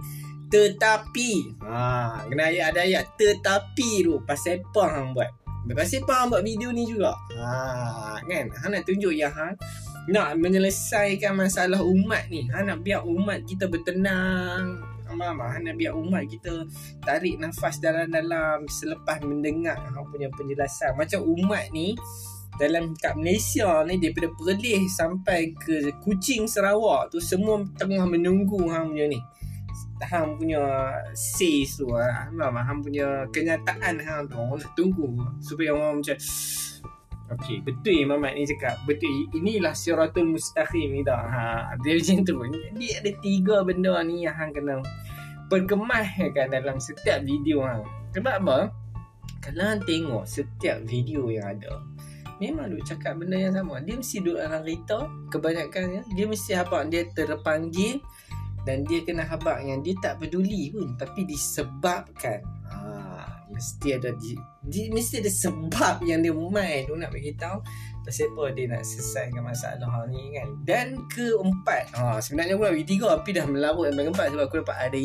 Tetapi 0.48 1.60
ha 1.67 2.24
kena 2.24 2.48
ayat 2.48 2.65
ada 2.72 2.82
ayat 2.88 3.06
tetapi 3.20 4.08
tu 4.08 4.15
pasal 4.24 4.63
apa 4.63 4.84
hang 4.96 5.12
buat. 5.12 5.29
Pasal 5.75 6.08
apa 6.08 6.13
hang 6.24 6.27
buat 6.32 6.44
video 6.44 6.72
ni 6.72 6.88
juga. 6.88 7.12
Ha 7.36 8.22
kan? 8.24 8.46
Hang 8.63 8.72
nak 8.72 8.84
tunjuk 8.88 9.12
yang 9.12 9.34
hang 9.34 9.56
nak 10.08 10.39
menyelesaikan 10.39 11.36
masalah 11.36 11.84
umat 11.84 12.32
ni. 12.32 12.48
Hang 12.48 12.72
nak 12.72 12.79
biar 12.79 13.03
umat 13.03 13.44
kita 13.44 13.67
bertenang. 13.67 14.79
Ah 15.08 15.60
nak 15.60 15.75
biar 15.79 15.96
umat 15.96 16.27
kita 16.27 16.67
tarik 17.03 17.39
nafas 17.39 17.79
dalam-dalam 17.79 18.67
selepas 18.67 19.20
mendengar 19.24 19.75
hang 19.75 20.08
punya 20.08 20.32
penjelasan. 20.32 20.96
Macam 20.96 21.27
umat 21.27 21.67
ni 21.75 21.91
dalam 22.58 22.98
kat 22.98 23.14
Malaysia 23.14 23.86
ni 23.86 24.02
daripada 24.02 24.34
Perlis 24.34 24.90
sampai 24.98 25.54
ke 25.54 25.94
Kuching 26.02 26.50
Sarawak 26.50 27.14
tu 27.14 27.22
semua 27.22 27.62
tengah 27.78 28.06
menunggu 28.10 28.58
hang 28.70 28.92
punya 28.92 29.06
ni 29.10 29.22
hang 29.98 30.38
punya 30.38 30.62
say 31.18 31.66
tu 31.66 31.90
ah 31.94 32.30
hang 32.34 32.80
punya 32.82 33.26
kenyataan 33.34 33.98
hang 34.02 34.30
tu 34.30 34.38
orang 34.38 34.62
nak 34.62 34.74
tunggu 34.78 35.08
supaya 35.42 35.74
orang 35.74 36.02
macam 36.02 36.18
Okey, 37.28 37.60
betul 37.60 38.08
Mamat 38.08 38.40
ni 38.40 38.48
cakap. 38.48 38.80
Betul. 38.88 39.28
Inilah 39.36 39.76
siratul 39.76 40.32
mustaqim 40.32 40.96
ni 40.96 41.04
dah. 41.04 41.28
Ha, 41.28 41.76
dia 41.84 42.00
macam 42.00 42.24
tu. 42.24 42.40
Dia 42.80 43.04
ada 43.04 43.12
tiga 43.20 43.68
benda 43.68 44.00
ni 44.08 44.24
yang 44.24 44.32
hang 44.32 44.56
kena 44.56 44.80
perkemahkan 45.52 46.48
dalam 46.48 46.80
setiap 46.80 47.28
video 47.28 47.68
hang. 47.68 47.84
Sebab 48.16 48.36
apa? 48.48 48.72
Kalau 49.44 49.60
hang 49.60 49.84
tengok 49.84 50.24
setiap 50.24 50.88
video 50.88 51.28
yang 51.28 51.52
ada, 51.52 51.84
memang 52.38 52.74
duk 52.74 52.84
cakap 52.86 53.17
benda 53.20 53.38
yang 53.38 53.53
sama. 53.53 53.82
Dia 53.82 53.96
mesti 53.98 54.17
duduk 54.22 54.38
dalam 54.39 54.62
kereta, 54.63 55.00
kebanyakannya. 55.34 56.01
Dia 56.13 56.25
mesti 56.25 56.51
habaq 56.53 56.84
dia 56.89 57.01
terpanggil 57.12 58.01
dan 58.67 58.84
dia 58.84 59.00
kena 59.03 59.24
habaq 59.24 59.63
yang 59.63 59.79
dia 59.82 59.96
tak 60.00 60.22
peduli 60.22 60.72
pun. 60.72 60.96
Tapi 60.98 61.25
disebabkan 61.25 62.46
mesti 63.58 63.98
ada 63.98 64.13
di, 64.13 64.38
di 64.62 64.94
mesti 64.94 65.17
ada 65.17 65.32
sebab 65.34 66.06
yang 66.06 66.22
dia 66.22 66.29
main 66.29 66.86
tu 66.86 66.94
nak 66.94 67.10
bagi 67.10 67.34
tahu 67.34 67.58
pasal 68.06 68.32
apa 68.32 68.44
dia 68.56 68.65
nak 68.72 68.84
selesaikan 68.88 69.44
masalah 69.44 70.08
ni 70.08 70.32
kan 70.32 70.48
dan 70.63 70.88
keempat 71.12 71.91
ha, 71.98 72.24
sebenarnya 72.24 72.56
aku 72.56 72.63
bagi 72.70 72.88
tiga 72.88 73.20
tapi 73.20 73.36
dah 73.36 73.44
melarut 73.50 73.91
yang 73.91 74.13
keempat 74.13 74.32
sebab 74.32 74.44
aku 74.48 74.56
dapat 74.63 74.77
ada 74.77 75.00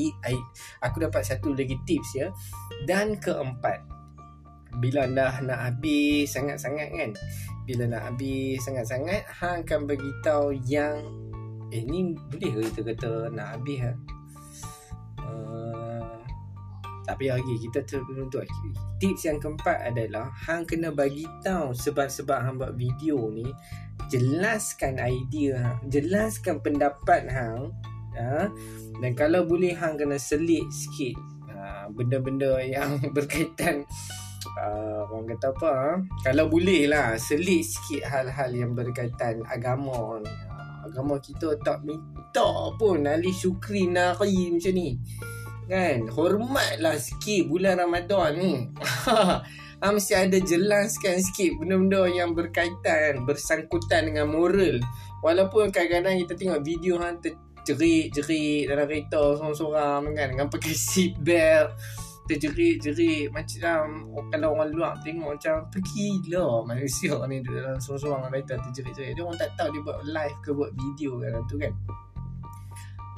aku 0.86 0.96
dapat 1.02 1.22
satu 1.26 1.50
lagi 1.56 1.74
tips 1.82 2.10
ya 2.14 2.28
dan 2.86 3.18
keempat 3.18 3.82
bila 4.80 5.04
dah 5.10 5.42
nak 5.44 5.60
habis 5.60 6.32
sangat-sangat 6.32 6.88
kan 6.94 7.10
bila 7.68 7.86
nak 7.86 8.02
habis 8.12 8.58
sangat-sangat 8.64 9.22
hang 9.28 9.62
akan 9.62 9.86
bagi 9.86 10.10
tahu 10.24 10.56
yang 10.66 10.98
eh 11.72 11.84
ni 11.84 12.12
boleh 12.28 12.50
ke 12.52 12.60
kita 12.68 12.80
kata 12.92 13.10
nak 13.32 13.56
habis 13.56 13.80
ha? 13.80 13.92
tapi 17.02 17.28
lagi 17.28 17.54
kita 17.68 17.82
terbentuk 17.84 18.46
tips 19.02 19.26
yang 19.26 19.38
keempat 19.42 19.90
adalah 19.90 20.30
hang 20.46 20.64
kena 20.64 20.94
bagi 20.94 21.26
tahu 21.42 21.74
sebab-sebab 21.74 22.38
hang 22.38 22.56
buat 22.60 22.74
video 22.78 23.30
ni 23.32 23.46
jelaskan 24.08 25.00
idea 25.00 25.58
hang 25.58 25.80
jelaskan 25.88 26.60
pendapat 26.60 27.26
hang 27.28 27.72
ha? 28.16 28.48
dan 29.00 29.12
kalau 29.16 29.44
boleh 29.46 29.72
hang 29.72 29.96
kena 29.96 30.20
selit 30.20 30.64
sikit 30.68 31.16
ha, 31.48 31.88
benda-benda 31.88 32.60
yang 32.62 33.00
berkaitan 33.16 33.86
uh, 34.58 35.08
orang 35.08 35.36
kata 35.36 35.46
apa 35.54 35.70
ha? 35.70 35.90
kalau 36.24 36.44
boleh 36.48 36.88
lah 36.90 37.16
selit 37.16 37.64
sikit 37.64 38.04
hal-hal 38.08 38.50
yang 38.52 38.72
berkaitan 38.76 39.40
agama 39.48 40.20
ni. 40.20 40.28
Ha, 40.28 40.88
agama 40.88 41.16
kita 41.22 41.56
tak 41.62 41.86
minta 41.86 42.48
pun 42.76 43.06
ahli 43.06 43.32
syukri 43.32 43.88
nari 43.88 44.52
macam 44.52 44.72
ni. 44.74 44.98
Kan? 45.70 46.10
Hormatlah 46.10 46.98
sikit 46.98 47.48
bulan 47.48 47.80
Ramadan 47.80 48.30
ni. 48.36 48.54
Ha, 49.08 49.88
mesti 49.94 50.12
ada 50.12 50.38
jelaskan 50.38 51.22
sikit 51.22 51.56
benda-benda 51.56 52.02
yang 52.12 52.36
berkaitan 52.36 53.24
bersangkutan 53.24 54.12
dengan 54.12 54.28
moral. 54.28 54.82
Walaupun 55.22 55.70
kadang-kadang 55.70 56.18
kita 56.26 56.34
tengok 56.34 56.60
video 56.66 56.98
ha, 56.98 57.14
terjerit-jerit 57.62 58.68
dalam 58.68 58.84
kereta 58.90 59.38
seorang-seorang 59.38 60.12
kan? 60.18 60.26
Dengan 60.34 60.48
pakai 60.50 60.74
seat 60.90 61.16
belt 61.22 61.72
terjerit-jerit 62.38 63.32
macam 63.32 64.08
kalau 64.32 64.56
orang 64.56 64.70
luar 64.72 64.92
tengok 65.00 65.36
macam 65.36 65.66
pergilah 65.68 66.64
manusia 66.64 67.14
ni 67.28 67.44
dalam 67.44 67.76
seorang-seorang 67.76 68.22
kereta 68.30 68.54
terjerit-jerit. 68.68 69.12
Dia 69.16 69.22
orang 69.24 69.38
tak 69.40 69.50
tahu 69.58 69.68
dia 69.72 69.82
buat 69.84 69.98
live 70.04 70.38
ke 70.40 70.50
buat 70.52 70.70
video 70.76 71.10
kan 71.20 71.42
tu 71.48 71.56
kan 71.58 71.72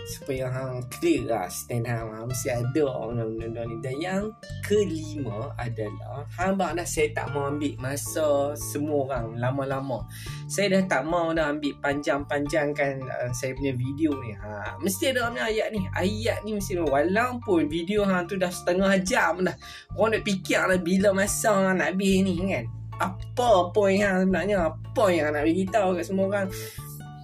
supaya 0.04 0.52
hang 0.52 0.84
clear 0.92 1.24
lah 1.24 1.48
stand 1.48 1.88
hang 1.88 2.04
ha, 2.12 2.28
mesti 2.28 2.52
ada 2.52 2.86
benda-benda 3.08 3.64
ni. 3.64 3.76
Dan 3.80 3.96
yang 3.96 4.22
kelima 4.60 5.52
adalah 5.56 6.28
hang 6.36 6.60
bak 6.60 6.76
dah 6.76 6.84
saya 6.84 7.08
tak 7.16 7.32
mau 7.32 7.48
ambil 7.48 7.72
masa 7.80 8.52
semua 8.52 9.08
orang 9.08 9.40
lama-lama. 9.40 10.04
Saya 10.44 10.78
dah 10.78 11.00
tak 11.00 11.02
mau 11.08 11.32
dah 11.32 11.56
ambil 11.56 11.72
panjang-panjangkan 11.80 13.00
uh, 13.00 13.30
saya 13.32 13.56
punya 13.56 13.72
video 13.72 14.12
ni. 14.20 14.36
Ha 14.36 14.76
mesti 14.76 15.16
ada 15.16 15.32
punya 15.32 15.48
ayat 15.48 15.68
ni. 15.72 15.80
Ayat 15.96 16.38
ni 16.44 16.50
mesti 16.60 16.76
walaupun 16.76 17.66
video 17.72 18.04
hang 18.04 18.28
tu 18.28 18.36
dah 18.36 18.52
setengah 18.52 18.92
jam 19.00 19.40
dah. 19.40 19.56
Orang 19.96 20.20
nak 20.20 20.22
fikir 20.28 20.60
lah 20.60 20.78
bila 20.78 21.16
masa 21.16 21.72
nak 21.72 21.96
habis 21.96 22.20
ni 22.20 22.36
kan? 22.44 22.68
Apa 23.00 23.72
point 23.72 24.04
hang 24.04 24.28
sebenarnya? 24.28 24.68
Apa 24.68 25.04
yang 25.10 25.32
nak 25.32 25.48
beritahu 25.48 25.96
kat 25.96 26.04
semua 26.04 26.24
orang? 26.28 26.48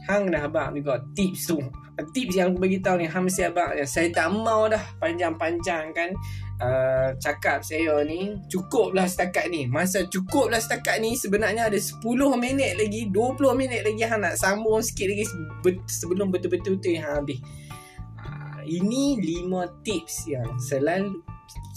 Hang 0.09 0.33
dah 0.33 0.49
abang 0.49 0.75
juga 0.75 0.99
tips 1.15 1.55
tu 1.55 1.61
tips 2.11 2.35
yang 2.37 2.53
aku 2.53 2.65
bagi 2.65 2.79
tahu 2.81 3.01
ni 3.01 3.07
hang 3.07 3.25
mesti 3.25 3.49
abang 3.49 3.73
ya, 3.77 3.85
saya 3.85 4.09
tak 4.13 4.29
mau 4.33 4.67
dah 4.67 4.81
panjang-panjang 4.99 5.93
kan. 5.93 6.11
Uh, 6.61 7.17
cakap 7.17 7.65
saya 7.65 8.05
ni 8.05 8.37
cukuplah 8.53 9.09
setakat 9.09 9.49
ni. 9.49 9.65
Masa 9.65 10.05
cukuplah 10.05 10.61
setakat 10.61 11.01
ni 11.01 11.17
sebenarnya 11.17 11.73
ada 11.73 11.79
10 11.81 12.05
minit 12.37 12.77
lagi 12.77 13.09
20 13.09 13.41
minit 13.57 13.81
lagi 13.81 14.05
hang 14.05 14.21
nak 14.21 14.37
sambung 14.37 14.85
sikit 14.85 15.09
lagi 15.09 15.25
sebelum 15.89 16.29
betul-betul 16.29 16.77
tu 16.77 16.93
yang 16.93 17.09
habis. 17.09 17.41
Uh, 18.21 18.61
ini 18.69 19.17
5 19.49 19.85
tips 19.85 20.29
yang 20.29 20.49
selalu 20.61 21.25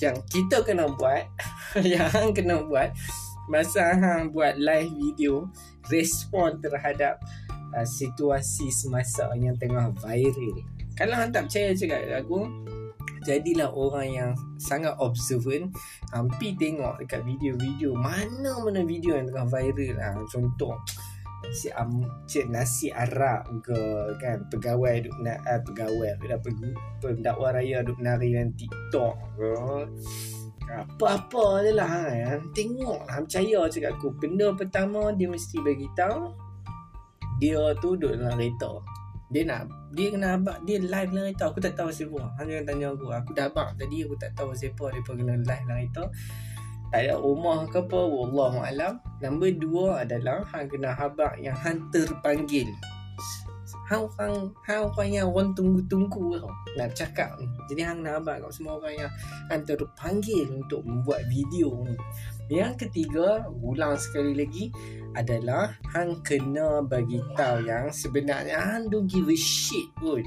yang 0.04 0.20
kita 0.28 0.62
kena 0.68 0.92
buat 0.92 1.26
yang 1.80 2.36
kena 2.36 2.62
buat 2.68 2.92
masa 3.48 3.96
hang 3.96 4.32
buat 4.32 4.56
live 4.56 4.92
video 4.92 5.52
respon 5.92 6.64
terhadap 6.64 7.20
uh, 7.74 7.88
situasi 7.88 8.70
semasa 8.70 9.30
yang 9.38 9.58
tengah 9.58 9.92
viral. 10.00 10.62
Kalau 10.94 11.18
hang 11.18 11.34
tak 11.34 11.50
percaya 11.50 11.74
cakap 11.74 12.02
aku, 12.22 12.46
jadilah 13.26 13.70
orang 13.74 14.08
yang 14.10 14.32
sangat 14.62 14.94
observant, 15.02 15.74
hampir 16.14 16.54
tengok 16.56 17.02
dekat 17.02 17.26
video-video 17.26 17.98
mana-mana 17.98 18.86
video 18.86 19.18
yang 19.18 19.28
tengah 19.28 19.48
viral 19.50 19.92
lah. 19.98 20.14
Contoh 20.30 20.78
nasi 21.44 21.68
am 21.76 22.00
cik 22.24 22.48
nasi 22.48 22.88
Arab 22.88 23.44
ke 23.60 23.76
kan 24.24 24.48
pegawai 24.48 25.04
duk 25.04 25.16
nak 25.20 25.44
uh, 25.44 25.60
pegawai 25.60 26.16
dah 26.24 26.40
pergi 26.40 26.72
pendakwa 27.04 27.52
raya 27.52 27.84
duk 27.84 28.00
nari 28.00 28.32
dalam 28.32 28.56
TikTok 28.56 29.16
ke 29.36 29.52
apa-apa 30.74 31.68
je 31.68 31.72
lah 31.76 31.92
ha. 31.92 32.40
tengok 32.56 33.06
lah 33.06 33.22
percaya 33.22 33.60
cakap 33.68 33.92
aku 34.00 34.16
benda 34.18 34.56
pertama 34.56 35.12
dia 35.14 35.28
mesti 35.28 35.60
bagi 35.62 35.86
tahu 35.94 36.32
dia 37.42 37.62
tu 37.82 37.96
duduk 37.98 38.20
dalam 38.20 38.36
kereta 38.38 38.72
dia 39.34 39.44
nak 39.50 39.66
dia 39.98 40.14
kena 40.14 40.38
abang 40.38 40.60
dia 40.62 40.78
live 40.78 41.10
dalam 41.10 41.26
kereta 41.26 41.44
aku 41.50 41.60
tak 41.62 41.74
tahu 41.74 41.90
siapa 41.90 42.22
hanya 42.38 42.62
tanya 42.66 42.94
aku. 42.94 43.10
Aku 43.10 43.34
dah 43.34 43.50
abang 43.50 43.74
tadi 43.78 44.06
aku 44.06 44.14
tak 44.18 44.32
tahu 44.38 44.54
siapa 44.54 44.94
dia 44.94 45.02
pun 45.02 45.18
kena 45.18 45.34
live 45.42 45.66
dalam 45.66 45.78
kereta 45.82 46.04
tak 46.94 47.10
ada 47.10 47.18
rumah 47.18 47.66
ke 47.66 47.82
apa 47.82 48.00
wallahu 48.06 48.62
alam. 48.62 49.02
Nombor 49.18 49.58
dua 49.58 50.06
adalah 50.06 50.46
hang 50.54 50.70
kena 50.70 50.94
habaq 50.94 51.42
yang 51.42 51.58
hang 51.58 51.82
terpanggil 51.90 52.70
hang 53.84 54.08
hang 54.18 54.50
hang 54.64 54.84
orang 54.88 55.10
yang 55.12 55.28
orang 55.30 55.52
tunggu-tunggu 55.54 56.40
tau. 56.40 56.52
Nak 56.80 56.90
cakap 56.96 57.36
ni. 57.38 57.46
Jadi 57.70 57.82
hang 57.84 58.00
nak 58.02 58.24
habaq 58.24 58.48
kat 58.48 58.52
semua 58.56 58.80
orang 58.80 58.96
yang 59.06 59.12
hang 59.52 59.64
terpanggil 59.68 60.46
untuk 60.50 60.82
membuat 60.88 61.28
video 61.28 61.70
ni 61.84 61.96
yang 62.54 62.78
ketiga 62.78 63.50
ulang 63.50 63.98
sekali 63.98 64.38
lagi 64.38 64.70
adalah 65.18 65.78
hang 65.94 66.22
kena 66.26 66.82
bagi 66.86 67.22
tahu 67.38 67.66
yang 67.66 67.90
sebenarnya 67.94 68.58
hang 68.58 68.90
don't 68.90 69.10
give 69.10 69.30
a 69.30 69.38
shit 69.38 69.90
pun. 69.98 70.26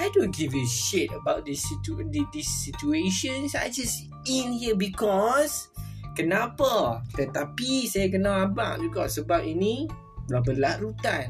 I 0.00 0.08
don't 0.16 0.32
give 0.32 0.56
a 0.56 0.64
shit 0.64 1.12
about 1.12 1.44
this 1.44 1.64
situ 1.64 2.00
this 2.32 2.48
situation. 2.48 3.48
I 3.52 3.68
just 3.68 4.08
in 4.24 4.56
here 4.56 4.76
because 4.76 5.68
kenapa? 6.16 7.04
Tetapi 7.12 7.88
saya 7.88 8.08
kena 8.08 8.48
abang 8.48 8.80
juga 8.80 9.04
sebab 9.08 9.44
ini 9.44 9.84
berlarutan. 10.28 11.28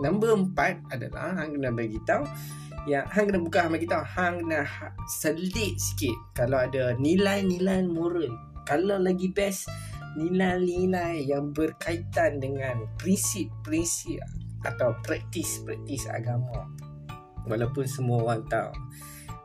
Nombor 0.00 0.48
empat 0.48 0.80
adalah 0.92 1.36
hang 1.36 1.56
kena 1.56 1.72
bagi 1.72 2.00
tahu 2.08 2.24
yang 2.88 3.04
hang 3.08 3.28
kena 3.28 3.40
buka 3.40 3.66
hang 3.66 3.72
bagi 3.76 3.88
tahu 3.88 4.04
hang 4.04 4.34
kena 4.44 4.60
ha- 4.64 4.94
selit 5.08 5.76
sikit. 5.76 6.16
Kalau 6.32 6.60
ada 6.60 6.96
nilai-nilai 6.96 7.84
moral. 7.84 8.32
Kalau 8.64 8.96
lagi 8.96 9.28
best 9.32 9.68
nilai-nilai 10.16 11.26
yang 11.28 11.52
berkaitan 11.52 12.40
dengan 12.40 12.86
prinsip-prinsip 12.96 14.20
atau 14.64 14.96
praktis-praktis 15.04 16.08
agama. 16.08 16.66
Walaupun 17.48 17.84
semua 17.88 18.24
orang 18.24 18.44
tahu 18.48 18.72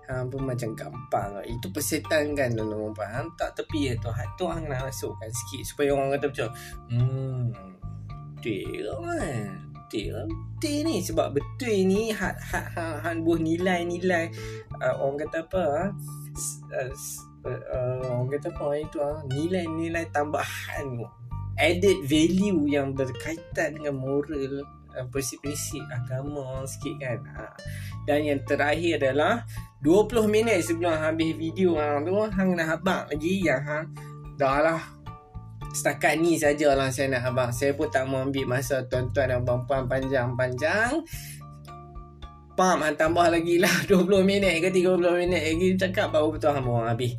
ha, 0.08 0.24
pun 0.26 0.42
macam 0.46 0.76
gampang. 0.76 1.42
Itu 1.48 1.72
persetan 1.72 2.36
kan 2.36 2.56
orang 2.56 2.96
faham 2.96 3.26
tak 3.36 3.58
tepi 3.58 3.92
ya 3.92 3.94
tu 4.00 4.12
tu 4.38 4.46
hang 4.48 4.68
nak 4.68 4.88
masukkan 4.90 5.30
sikit 5.30 5.64
supaya 5.64 5.96
orang 5.96 6.16
kata 6.16 6.26
macam 6.32 6.50
hmm 6.92 7.76
betul 8.46 9.02
kan 9.02 9.65
betul 9.96 10.28
betul 10.56 10.78
ni 10.88 10.96
sebab 11.04 11.28
betul 11.36 11.78
ni 11.88 12.02
hat 12.12 12.36
hat 12.42 12.68
hat, 12.74 12.96
hat 13.04 13.18
buah 13.22 13.40
nilai-nilai 13.40 14.32
uh, 14.82 14.96
orang 15.00 15.28
kata 15.28 15.38
apa 15.46 15.66
uh, 16.74 16.92
uh, 17.46 18.04
orang 18.10 18.30
kata 18.34 18.48
apa 18.52 18.66
itu 18.80 18.98
ah 19.00 19.20
nilai-nilai 19.30 20.06
tambahan 20.12 21.06
added 21.56 22.04
value 22.04 22.68
yang 22.68 22.92
berkaitan 22.92 23.80
dengan 23.80 23.96
moral 23.96 24.66
uh, 24.96 25.06
prinsip-prinsip 25.12 25.84
agama 25.92 26.66
sikit 26.68 26.96
kan 27.00 27.20
ha. 27.36 27.46
dan 28.04 28.26
yang 28.26 28.42
terakhir 28.44 29.00
adalah 29.00 29.46
20 29.86 30.28
minit 30.28 30.66
sebelum 30.66 30.98
habis 30.98 31.38
video 31.38 31.78
hang 31.78 32.04
tu 32.10 32.16
hang 32.16 32.58
nak 32.58 32.68
habaq 32.80 33.04
lagi 33.14 33.34
yang 33.46 33.62
hang 33.62 33.86
dah 34.36 34.60
lah 34.60 34.95
setakat 35.76 36.16
ni 36.24 36.40
sajalah 36.40 36.88
saya 36.88 37.12
nak 37.12 37.28
habaq 37.28 37.52
saya 37.52 37.76
pun 37.76 37.92
tak 37.92 38.08
mau 38.08 38.24
ambil 38.24 38.48
masa 38.48 38.88
tuan-tuan 38.88 39.28
dan 39.28 39.44
puan-puan 39.44 39.92
panjang-panjang. 39.92 41.04
Pam, 42.56 42.80
tambah 42.96 43.28
lagi 43.28 43.60
lah. 43.60 43.76
20 43.92 44.08
minit 44.24 44.64
ke 44.64 44.72
30 44.72 44.96
minit 45.20 45.44
lagi 45.44 45.68
cakap 45.76 46.16
baru 46.16 46.32
betul 46.32 46.56
hang 46.56 46.64
orang 46.64 46.96
habis. 46.96 47.12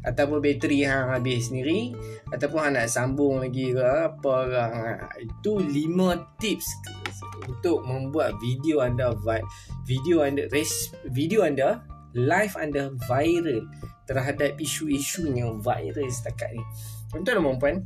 Ataupun 0.00 0.40
bateri 0.40 0.88
hang 0.88 1.12
habis 1.12 1.52
sendiri. 1.52 1.92
Ataupun 2.32 2.58
hang 2.64 2.74
nak 2.80 2.88
sambung 2.88 3.44
lagi 3.44 3.76
ke 3.76 3.84
apa 3.84 4.34
ke. 4.48 4.56
Ha, 4.56 4.80
itu 5.20 5.60
lima 5.60 6.16
tips 6.40 6.64
untuk 7.44 7.84
membuat 7.84 8.40
video 8.40 8.80
anda 8.80 9.12
video 9.84 10.24
anda 10.24 10.48
video 11.12 11.44
anda 11.44 11.84
live 12.16 12.56
anda 12.56 12.88
viral 13.04 13.68
terhadap 14.08 14.56
isu-isu 14.56 15.28
yang 15.36 15.60
viral 15.60 16.08
setakat 16.08 16.56
ni 16.56 16.64
tuan-tuan 17.10 17.40
dan 17.40 17.58
puan 17.58 17.76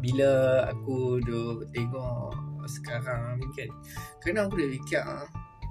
bila 0.00 0.64
aku 0.72 1.20
duk 1.22 1.68
tengok 1.70 2.32
sekarang 2.64 3.38
ni 3.38 3.46
kan 3.52 3.70
kadang 4.22 4.46
aku 4.48 4.54
dah 4.62 4.68
fikir 4.70 5.06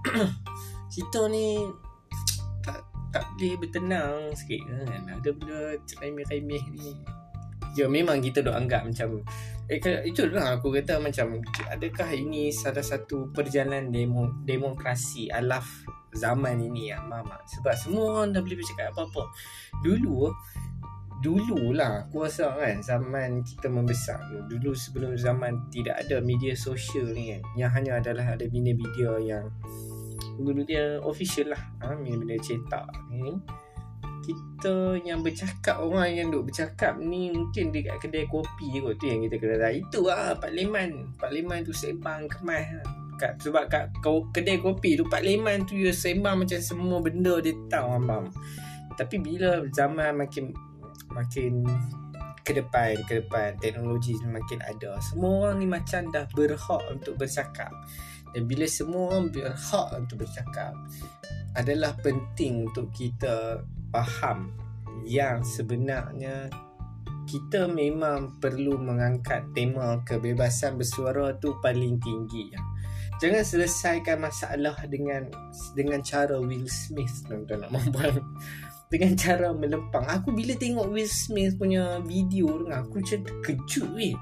cerita 0.91 1.21
ni 1.31 1.65
tak 3.11 3.27
boleh 3.35 3.53
bertenang 3.59 4.31
sikit 4.31 4.61
kan. 4.71 5.03
Ada 5.19 5.29
benda 5.35 5.59
remeh-remeh 5.99 6.63
ni. 6.71 6.95
Ya 7.75 7.87
memang 7.87 8.19
kita 8.19 8.43
dok 8.43 8.55
anggap 8.55 8.83
macam 8.83 9.23
eh 9.71 9.79
itu 9.79 10.27
lah 10.27 10.59
aku 10.59 10.75
kata 10.75 10.99
macam 10.99 11.39
adakah 11.71 12.11
ini 12.11 12.51
salah 12.51 12.83
satu 12.83 13.31
perjalanan 13.31 13.87
demo, 13.87 14.27
demokrasi 14.43 15.31
alaf 15.31 15.87
zaman 16.11 16.59
ini 16.59 16.91
ya 16.91 16.99
mama 16.99 17.39
sebab 17.47 17.71
semua 17.71 18.19
orang 18.19 18.35
dah 18.35 18.43
boleh 18.43 18.59
bercakap 18.59 18.91
apa-apa. 18.91 19.23
Dulu 19.79 20.27
dulu 21.21 21.69
lah 21.69 22.09
aku 22.09 22.25
rasa 22.25 22.49
kan 22.57 22.81
zaman 22.81 23.45
kita 23.45 23.69
membesar 23.69 24.17
dulu 24.49 24.73
sebelum 24.73 25.13
zaman 25.13 25.69
tidak 25.69 26.01
ada 26.01 26.17
media 26.19 26.57
sosial 26.57 27.13
ni 27.13 27.37
kan. 27.37 27.41
Yang 27.55 27.71
hanya 27.77 27.91
adalah 28.01 28.25
ada 28.33 28.45
media-media 28.49 29.21
yang 29.21 29.45
dulu 30.41 30.65
dia 30.65 30.97
official 31.05 31.53
lah. 31.53 31.61
Ha, 31.85 31.93
benda 31.93 32.35
cetak 32.41 32.89
ni. 33.13 33.37
Kita 34.21 35.01
yang 35.01 35.25
bercakap 35.25 35.81
orang 35.81 36.13
yang 36.13 36.27
duk 36.29 36.49
bercakap 36.49 36.97
ni 37.01 37.33
mungkin 37.33 37.73
dekat 37.73 37.97
kedai 38.01 38.29
kopi 38.29 38.77
kot 38.77 39.01
tu 39.01 39.09
yang 39.09 39.25
kita 39.25 39.41
kena 39.41 39.69
itu 39.73 40.05
lah 40.05 40.37
parlimen 40.37 41.09
parlimen 41.17 41.65
tu 41.65 41.73
sebang 41.73 42.29
kemas. 42.29 42.69
Kat 43.17 43.37
sebab 43.37 43.69
kat 43.69 43.89
kedai 44.33 44.57
kopi 44.57 44.97
tu 44.97 45.05
Pak 45.05 45.21
Leman 45.21 45.69
tu 45.69 45.77
dia 45.77 45.93
sembang 45.93 46.41
macam 46.41 46.57
semua 46.57 46.97
benda 47.01 47.37
dia 47.37 47.53
tahu 47.69 48.01
abang. 48.01 48.25
Tapi 48.97 49.17
bila 49.21 49.61
zaman 49.73 50.25
makin 50.25 50.53
makin 51.13 51.63
ke 52.41 52.57
depan 52.57 52.97
ke 53.05 53.23
depan. 53.23 53.55
Teknologi 53.61 54.17
makin 54.25 54.59
ada. 54.65 54.97
Semua 54.99 55.47
orang 55.47 55.61
ni 55.61 55.67
macam 55.69 56.09
dah 56.09 56.25
berhak 56.33 56.83
untuk 56.89 57.15
bercakap. 57.21 57.71
Dan 58.31 58.47
bila 58.47 58.65
semua 58.65 59.11
orang 59.13 59.29
berhak 59.29 59.87
untuk 59.95 60.23
bercakap 60.23 60.73
adalah 61.55 61.91
penting 61.99 62.71
untuk 62.71 62.87
kita 62.95 63.59
faham 63.91 64.55
yang 65.03 65.43
sebenarnya 65.43 66.47
kita 67.27 67.67
memang 67.67 68.39
perlu 68.39 68.79
mengangkat 68.79 69.51
tema 69.55 69.99
kebebasan 70.03 70.79
bersuara 70.79 71.35
tu 71.37 71.59
paling 71.59 71.99
tinggi. 71.99 72.51
Jangan 73.21 73.43
selesaikan 73.45 74.17
masalah 74.17 74.73
dengan 74.89 75.29
dengan 75.77 76.01
cara 76.01 76.41
Will 76.41 76.65
Smith 76.65 77.21
tuan-tuan 77.29 77.67
nak 77.67 77.71
membuat 77.71 78.17
dengan 78.91 79.15
cara 79.23 79.55
melempang. 79.55 80.03
Aku 80.05 80.35
bila 80.35 80.53
tengok 80.59 80.91
Will 80.91 81.07
Smith 81.07 81.55
punya 81.55 82.03
video 82.03 82.51
tu 82.61 82.67
aku 82.67 82.99
macam 82.99 83.19
terkejut 83.23 83.87
weh. 83.95 84.13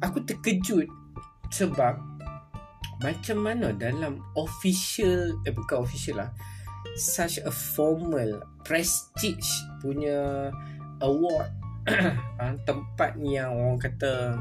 Aku 0.00 0.22
terkejut 0.22 0.86
sebab 1.50 1.98
macam 3.02 3.36
mana 3.42 3.74
dalam 3.74 4.22
official 4.38 5.36
eh 5.44 5.52
bukan 5.52 5.84
official 5.84 6.24
lah 6.24 6.30
such 6.94 7.42
a 7.42 7.52
formal 7.52 8.40
prestige 8.62 9.44
punya 9.82 10.48
award 11.04 11.50
ah, 12.40 12.54
tempat 12.64 13.18
yang 13.20 13.52
orang 13.52 13.76
kata 13.76 14.40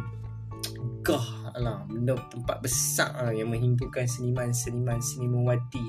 gah 1.03 1.27
lah 1.59 1.83
benda 1.91 2.15
tempat 2.31 2.63
besar 2.63 3.11
lah 3.19 3.33
yang 3.35 3.51
menghimpunkan 3.51 4.07
seniman-seniman 4.07 5.43
wati 5.43 5.83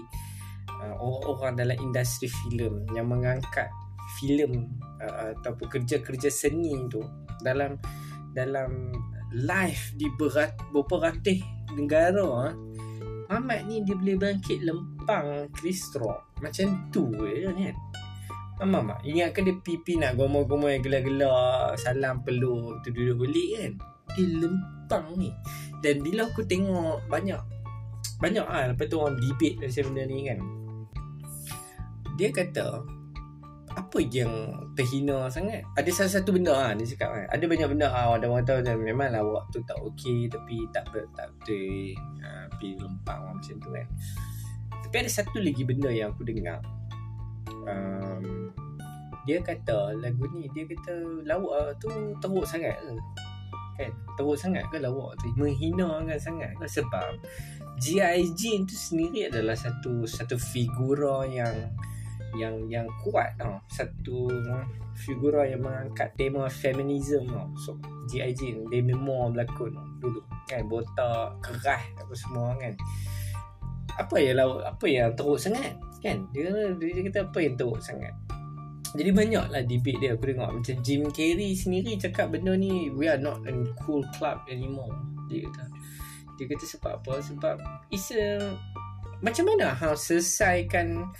uh, 0.85 0.95
orang-orang 1.01 1.55
dalam 1.57 1.77
industri 1.81 2.29
filem 2.29 2.85
yang 2.93 3.09
mengangkat 3.09 3.73
filem 4.21 4.69
uh, 5.01 5.33
ataupun 5.33 5.67
kerja-kerja 5.81 6.29
seni 6.29 6.77
tu 6.93 7.01
dalam 7.41 7.81
dalam 8.37 8.93
live 9.33 9.85
di 9.97 10.07
berat 10.15 10.53
ratus 10.75 11.41
negara 11.75 12.53
Mamat 13.25 13.67
ni 13.67 13.83
dia 13.83 13.97
boleh 13.97 14.15
bangkit 14.21 14.63
lempang 14.63 15.49
Rock 15.99 16.39
macam 16.39 16.67
tu 16.93 17.09
je 17.25 17.49
kan? 17.49 17.77
Mama 18.63 18.95
mak 18.95 18.99
ingatkan 19.03 19.51
dia 19.51 19.57
pipi 19.59 19.99
nak 19.99 20.15
gomo-gomo 20.15 20.71
yang 20.71 20.85
gelar-gelar 20.85 21.75
salam 21.75 22.23
peluk 22.23 22.79
tu 22.87 22.95
duduk 22.95 23.27
balik 23.27 23.51
kan? 23.59 23.73
Dia 24.15 24.25
lempang 24.39 25.19
ni. 25.19 25.35
Dan 25.83 26.05
bila 26.05 26.31
aku 26.31 26.47
tengok 26.47 27.11
banyak 27.11 27.41
banyak 28.23 28.47
ah 28.47 28.71
lepas 28.71 28.87
tu 28.87 29.03
orang 29.03 29.19
debate 29.19 29.59
macam 29.59 29.83
benda 29.91 30.03
ni 30.07 30.19
kan 30.31 30.39
dia 32.15 32.29
kata 32.31 32.83
apa 33.75 33.99
yang 34.07 34.31
terhina 34.79 35.27
sangat? 35.27 35.67
Ada 35.75 35.91
salah 35.91 36.13
satu 36.19 36.31
benda 36.31 36.55
lah 36.55 36.71
dia 36.79 36.87
cakap 36.95 37.11
kan 37.11 37.27
ada 37.27 37.45
banyak 37.47 37.69
benda 37.75 37.91
ah 37.91 38.15
ada 38.15 38.31
orang 38.31 38.47
tahu 38.47 38.63
macam 38.63 38.79
memanglah 38.83 39.23
awak 39.23 39.45
tu 39.51 39.59
tak 39.67 39.79
okey 39.83 40.31
tapi 40.31 40.63
tak 40.71 40.87
ber, 40.95 41.07
tak 41.19 41.31
betul 41.35 41.95
ha, 42.23 42.47
pergi 42.55 42.71
lempang 42.79 43.23
macam 43.35 43.55
tu 43.59 43.69
kan. 43.75 43.87
Tapi 44.87 44.95
ada 45.03 45.11
satu 45.11 45.39
lagi 45.43 45.63
benda 45.67 45.91
yang 45.91 46.15
aku 46.15 46.23
dengar. 46.23 46.63
Um, 47.65 48.53
dia 49.25 49.41
kata 49.41 49.97
lagu 49.99 50.23
ni 50.37 50.47
dia 50.53 50.69
kata 50.69 51.25
lawak 51.25 51.81
tu 51.83 51.91
teruk 52.23 52.47
sangat 52.47 52.77
ke? 52.79 52.95
Kan? 53.75 53.91
Teruk 54.15 54.39
sangat 54.39 54.71
ke 54.71 54.79
lawak 54.79 55.19
tu? 55.19 55.33
Menghina 55.35 55.99
kan 56.05 56.19
sangat 56.21 56.55
ke? 56.61 56.67
Sebab 56.69 57.19
G.I. 57.83 58.23
Jane 58.39 58.63
tu 58.71 58.77
sendiri 58.79 59.27
adalah 59.27 59.59
satu 59.59 60.07
satu 60.07 60.39
figura 60.39 61.27
yang 61.27 61.75
yang 62.39 62.55
yang 62.71 62.87
kuat 63.03 63.35
tau. 63.39 63.59
Satu 63.71 64.31
figura 64.95 65.47
yang 65.47 65.63
mengangkat 65.63 66.15
tema 66.15 66.47
feminism 66.51 67.31
tau. 67.31 67.49
So 67.59 67.71
G.I. 68.11 68.35
Jane 68.35 68.67
dia 68.69 68.83
memang 68.85 69.35
berlakon 69.35 69.75
dulu 69.99 70.21
kan 70.51 70.67
botak 70.69 71.39
keras 71.41 71.83
apa 71.99 72.15
semua 72.15 72.55
kan. 72.61 72.75
Apa 73.95 74.17
yang 74.19 74.39
apa 74.63 74.85
yang 74.91 75.15
teruk 75.15 75.39
sangat 75.39 75.79
kan? 76.03 76.27
Dia 76.35 76.75
dia 76.79 77.03
kata 77.07 77.31
apa 77.31 77.39
yang 77.41 77.55
teruk 77.55 77.81
sangat. 77.81 78.13
Jadi 78.95 79.11
banyak 79.11 79.45
lah 79.51 79.63
debate 79.67 79.99
dia 79.99 80.15
aku 80.15 80.31
tengok 80.31 80.51
Macam 80.55 80.77
Jim 80.87 81.03
Carrey 81.11 81.59
sendiri 81.59 81.99
cakap 81.99 82.31
benda 82.31 82.55
ni 82.55 82.95
We 82.95 83.11
are 83.11 83.19
not 83.19 83.43
in 83.51 83.67
cool 83.83 84.07
club 84.15 84.47
anymore 84.47 84.95
Dia 85.27 85.51
kata 85.51 85.67
Dia 86.39 86.47
kata 86.47 86.65
sebab 86.65 86.93
apa 87.03 87.15
Sebab 87.19 87.57
It's 87.91 88.15
a 88.15 88.55
Macam 89.19 89.51
mana 89.51 89.75
ha, 89.75 89.99
Selesaikan 89.99 91.11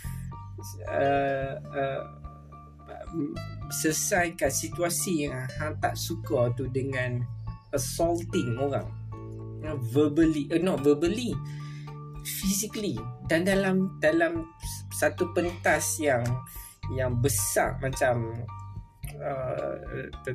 uh, 0.89 1.53
uh, 1.71 2.01
selesaikan 3.71 4.51
situasi 4.51 5.27
yang 5.29 5.47
hang 5.57 5.75
tak 5.81 5.95
suka 5.97 6.51
tu 6.53 6.69
dengan 6.69 7.21
assaulting 7.73 8.57
orang. 8.57 8.87
Verbally 9.93 10.45
uh, 10.53 10.61
not 10.61 10.85
verbally 10.85 11.33
physically. 12.21 12.97
Dan 13.25 13.45
dalam 13.45 13.97
dalam 13.97 14.45
satu 14.93 15.33
pentas 15.33 15.97
yang 15.97 16.21
yang 16.93 17.17
besar 17.17 17.81
macam 17.81 18.45
uh, 19.17 19.73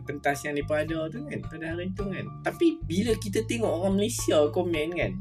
pentas 0.03 0.43
yang 0.43 0.59
lepas 0.59 0.83
ada 0.83 1.07
tu 1.07 1.23
kan 1.31 1.40
pada 1.47 1.64
hari 1.75 1.95
tu 1.95 2.11
kan. 2.11 2.27
Tapi 2.43 2.83
bila 2.83 3.14
kita 3.23 3.47
tengok 3.47 3.71
orang 3.71 3.95
Malaysia 4.03 4.51
komen 4.51 4.88
kan 4.99 5.12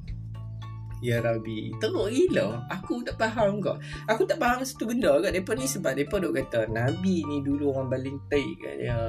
Ya 0.99 1.23
Rabbi. 1.23 1.71
Teruk 1.79 2.11
gila. 2.11 2.67
Aku 2.67 2.99
tak 3.07 3.15
faham 3.15 3.63
kau 3.63 3.79
Aku 4.11 4.27
tak 4.27 4.35
faham 4.35 4.59
satu 4.67 4.83
benda 4.83 5.15
kat 5.23 5.31
Mereka 5.31 5.55
ni 5.55 5.65
sebab 5.65 5.95
Mereka 5.95 6.15
duk 6.19 6.35
kata 6.35 6.59
Nabi 6.67 7.23
ni 7.23 7.39
dulu 7.39 7.71
orang 7.71 7.87
baling 7.87 8.19
taik 8.27 8.59
kat 8.59 8.75
dia. 8.83 8.99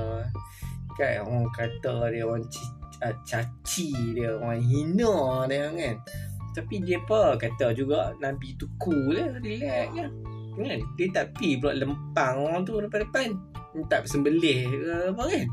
Kan 0.95 1.27
orang 1.27 1.51
kata 1.51 1.95
dia 2.15 2.23
Orang 2.23 2.47
caci 3.27 3.91
dia 4.15 4.39
Orang 4.39 4.63
hina 4.63 5.47
dia 5.51 5.67
kan. 5.75 5.97
Tapi 6.51 6.75
apa 6.95 7.21
kata 7.39 7.67
juga 7.75 8.15
Nabi 8.23 8.55
tu 8.55 8.71
cool 8.79 9.15
lah 9.15 9.39
Relax 9.43 9.87
je. 9.95 10.07
Kan? 10.55 10.79
Dia 10.95 11.07
tak 11.11 11.27
pergi 11.35 11.59
pula 11.59 11.75
lempang 11.75 12.37
orang 12.39 12.63
tu 12.63 12.79
depan-depan. 12.79 13.35
Tak 13.87 14.07
sembelih 14.07 14.67
ke 14.67 15.15
apa 15.15 15.25
kan 15.27 15.47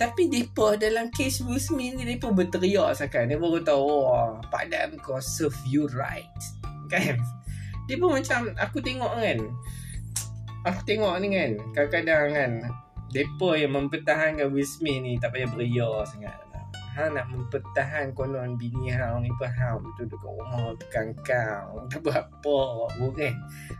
tapi 0.00 0.28
depa 0.28 0.74
dalam 0.80 1.12
kes 1.12 1.44
Will 1.44 1.60
Smith 1.60 1.94
ni 1.96 2.04
depa 2.04 2.32
berteriak 2.32 2.96
seakan 2.96 3.30
dia 3.30 3.38
baru 3.38 3.60
tahu 3.62 3.82
oh 3.82 4.40
padam 4.48 4.98
kau 5.00 5.20
serve 5.20 5.56
you 5.68 5.86
right. 5.92 6.28
Kan? 6.92 7.16
Dia 7.88 7.96
pun 7.96 8.12
macam 8.14 8.52
aku 8.60 8.78
tengok 8.84 9.16
kan. 9.16 9.38
Aku 10.68 10.80
tengok 10.84 11.18
ni 11.24 11.34
kan 11.34 11.50
kadang-kadang 11.74 12.28
kan 12.36 12.52
depa 13.10 13.58
yang 13.58 13.72
mempertahankan 13.74 14.52
Will 14.52 14.68
Smith 14.68 15.00
ni 15.00 15.16
tak 15.16 15.32
payah 15.34 15.48
beria 15.50 15.88
sangat 16.04 16.51
Ha 16.92 17.08
nak 17.08 17.32
mempertahan 17.32 18.12
konon 18.12 18.60
bini 18.60 18.92
hang 18.92 19.24
ni 19.24 19.32
faham 19.40 19.80
betul 19.80 20.12
dekat 20.12 20.28
rumah 20.28 20.76
tekan 20.76 21.08
kau. 21.24 21.80
Tak 21.92 22.00
berapa 22.04 22.58
bukan 23.00 23.32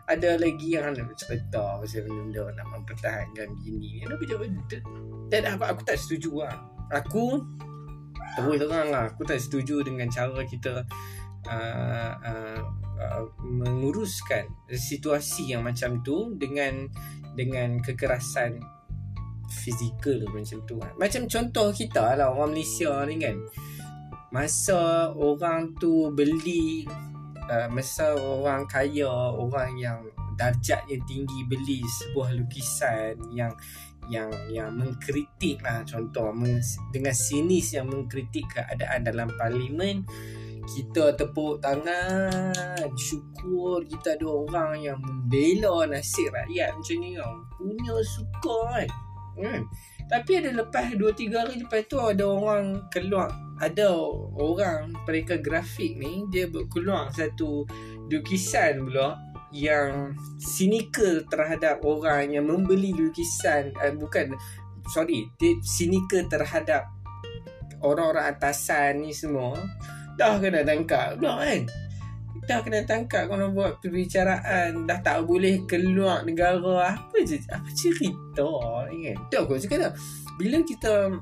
ada 0.09 0.31
lagi 0.41 0.81
yang 0.81 0.97
nak 0.97 1.13
cerita 1.17 1.77
pasal 1.77 2.09
benda 2.09 2.49
nak 2.57 2.67
mempertahankan 2.73 3.53
bini 3.61 4.01
ni. 4.01 4.05
Tapi 4.09 4.25
dan 5.29 5.43
apa? 5.57 5.77
Aku 5.77 5.85
tak 5.85 6.01
setuju 6.01 6.45
lah. 6.45 6.57
Aku 6.93 7.41
terus 8.37 8.57
terang 8.65 8.89
lah 8.89 9.13
aku 9.13 9.23
tak 9.29 9.41
setuju 9.41 9.85
dengan 9.85 10.09
cara 10.09 10.41
kita 10.49 10.89
uh, 11.49 12.13
uh, 12.17 12.61
uh, 12.97 13.25
menguruskan 13.45 14.49
situasi 14.73 15.53
yang 15.53 15.69
macam 15.69 16.01
tu 16.01 16.33
dengan 16.41 16.89
dengan 17.37 17.81
kekerasan 17.81 18.61
fizikal 19.61 20.25
macam 20.33 20.59
tu 20.65 20.75
kan. 20.81 20.93
Macam 20.97 21.23
contoh 21.29 21.69
kita 21.71 22.17
lah 22.17 22.33
orang 22.33 22.57
Malaysia 22.57 23.05
ni 23.05 23.21
kan. 23.21 23.37
Masa 24.33 25.13
orang 25.13 25.77
tu 25.77 26.09
beli 26.17 26.89
uh, 27.53 27.69
masa 27.69 28.17
orang 28.17 28.65
kaya, 28.65 29.13
orang 29.37 29.77
yang 29.77 30.01
darjatnya 30.41 30.97
tinggi 31.05 31.45
beli 31.45 31.85
sebuah 31.85 32.33
lukisan 32.41 33.21
yang 33.37 33.53
yang 34.11 34.33
yang 34.51 34.75
mengkritik 34.75 35.63
lah 35.63 35.87
contoh 35.87 36.35
dengan 36.91 37.15
sinis 37.15 37.77
yang 37.77 37.87
mengkritik 37.87 38.43
keadaan 38.51 39.07
dalam 39.07 39.31
parlimen 39.39 40.03
kita 40.67 41.15
tepuk 41.15 41.63
tangan 41.63 42.55
syukur 42.95 43.83
kita 43.87 44.19
ada 44.19 44.27
orang 44.27 44.79
yang 44.79 44.99
membela 44.99 45.87
nasib 45.87 46.35
rakyat 46.35 46.75
macam 46.75 46.97
ni 46.99 47.11
kan 47.19 47.35
punya 47.59 47.97
suka 48.03 48.57
kan 48.75 48.89
Hmm. 49.39 49.65
Tapi 50.11 50.45
ada 50.45 50.51
lepas 50.53 50.93
2-3 50.93 51.33
hari 51.33 51.55
lepas 51.65 51.83
tu 51.89 51.97
ada 51.97 52.25
orang 52.29 52.85
keluar. 52.93 53.33
Ada 53.63 53.95
orang 54.43 54.91
mereka 55.07 55.39
grafik 55.39 55.95
ni 55.95 56.27
Dia 56.35 56.51
keluar 56.67 57.15
satu 57.15 57.63
lukisan 58.11 58.91
pula 58.91 59.15
Yang 59.55 60.19
sinikal 60.43 61.23
terhadap 61.31 61.87
orang 61.87 62.35
yang 62.35 62.51
membeli 62.51 62.91
lukisan 62.91 63.71
uh, 63.79 63.95
Bukan 63.95 64.35
Sorry 64.91 65.31
Dia 65.39 65.55
sinikal 65.63 66.27
terhadap 66.27 66.91
Orang-orang 67.83 68.35
atasan 68.35 69.03
ni 69.03 69.15
semua. 69.15 69.55
Dah 70.15 70.39
kena 70.39 70.63
tangkap 70.63 71.19
dah 71.19 71.43
kan 71.43 71.67
dah 72.43 72.59
kena 72.63 72.83
tangkap 72.83 73.31
kalau 73.31 73.55
buat 73.55 73.79
perbicaraan. 73.79 74.87
Dah 74.87 74.99
tak 75.01 75.23
boleh 75.27 75.63
keluar 75.67 76.27
negara. 76.27 76.95
Apa 76.95 77.23
je? 77.23 77.39
Apa 77.51 77.69
cerita? 77.71 78.47
Kan 78.89 79.17
tu 79.31 79.37
aku 79.39 79.59
cakap 79.59 79.89
dah 79.89 79.93
bila 80.41 80.59
kita 80.65 81.13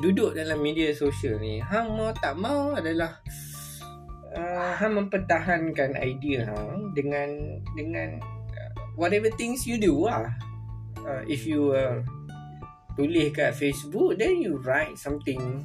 duduk 0.00 0.36
dalam 0.36 0.60
media 0.60 0.92
sosial 0.92 1.40
ni 1.40 1.56
hang 1.60 1.88
mau 1.96 2.12
tak 2.12 2.36
mau 2.36 2.76
adalah 2.76 3.16
uh, 4.36 4.72
hang 4.76 4.92
mempertahankan 4.92 5.96
idea 5.96 6.44
hang 6.52 6.92
dengan 6.92 7.60
dengan 7.72 8.20
uh, 8.52 8.72
whatever 8.98 9.32
things 9.40 9.64
you 9.64 9.80
do 9.80 10.04
lah 10.04 10.28
uh, 11.00 11.22
if 11.24 11.48
you 11.48 11.72
uh, 11.72 12.04
tulis 12.96 13.32
kat 13.32 13.56
Facebook 13.56 14.20
then 14.20 14.36
you 14.40 14.60
write 14.60 14.96
something 15.00 15.64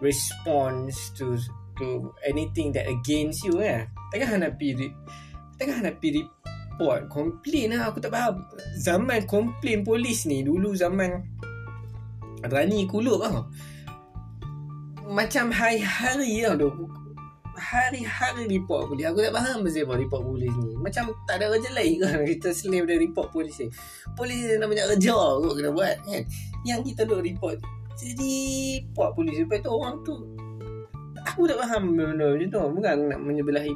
response 0.00 1.12
to 1.12 1.36
to 1.80 2.12
anything 2.28 2.70
that 2.76 2.84
against 2.84 3.42
you 3.42 3.58
eh? 3.64 3.88
Takkan 4.12 4.44
pergi 4.54 4.92
takkan 5.56 5.88
pergi 5.96 6.20
report 6.20 7.08
complain 7.08 7.72
lah. 7.72 7.88
Aku 7.88 7.98
tak 8.04 8.12
faham. 8.12 8.44
Zaman 8.76 9.24
complain 9.24 9.80
polis 9.82 10.28
ni 10.28 10.44
dulu 10.44 10.76
zaman 10.76 11.24
Rani 12.44 12.84
Kulub 12.88 13.20
lah 13.20 13.48
macam 15.10 15.50
hari-hari 15.50 16.46
lah 16.46 16.54
tu 16.54 16.70
hari-hari 17.60 18.48
report 18.48 18.88
polis. 18.88 19.04
Aku 19.10 19.20
tak 19.20 19.34
faham 19.36 19.66
apa 19.66 19.94
report 19.98 20.22
polis 20.24 20.54
ni. 20.64 20.72
Macam 20.80 21.12
tak 21.28 21.42
ada 21.42 21.52
kerja 21.52 21.70
lain 21.76 21.94
kan 22.00 22.22
kita 22.30 22.48
selain 22.56 22.88
dari 22.88 23.10
report 23.10 23.28
polis 23.34 23.58
ni. 23.60 23.68
Polis 24.16 24.38
ni 24.48 24.56
nak 24.56 24.70
banyak 24.70 24.86
kerja 24.96 25.12
kot 25.12 25.52
kena 25.58 25.70
buat 25.74 25.96
kan? 26.06 26.22
Yang 26.64 26.80
kita 26.94 27.04
duk 27.04 27.20
report. 27.20 27.60
Jadi 28.00 28.34
report 28.80 29.10
polis. 29.12 29.34
Lepas 29.36 29.60
tu 29.60 29.70
orang 29.74 29.94
tu 30.06 30.14
aku 31.26 31.48
tak 31.48 31.58
faham 31.64 31.96
benda 31.96 32.32
macam 32.32 32.48
tu. 32.48 32.64
Bukan 32.80 32.94
nak 33.10 33.20
menyebelahi 33.20 33.72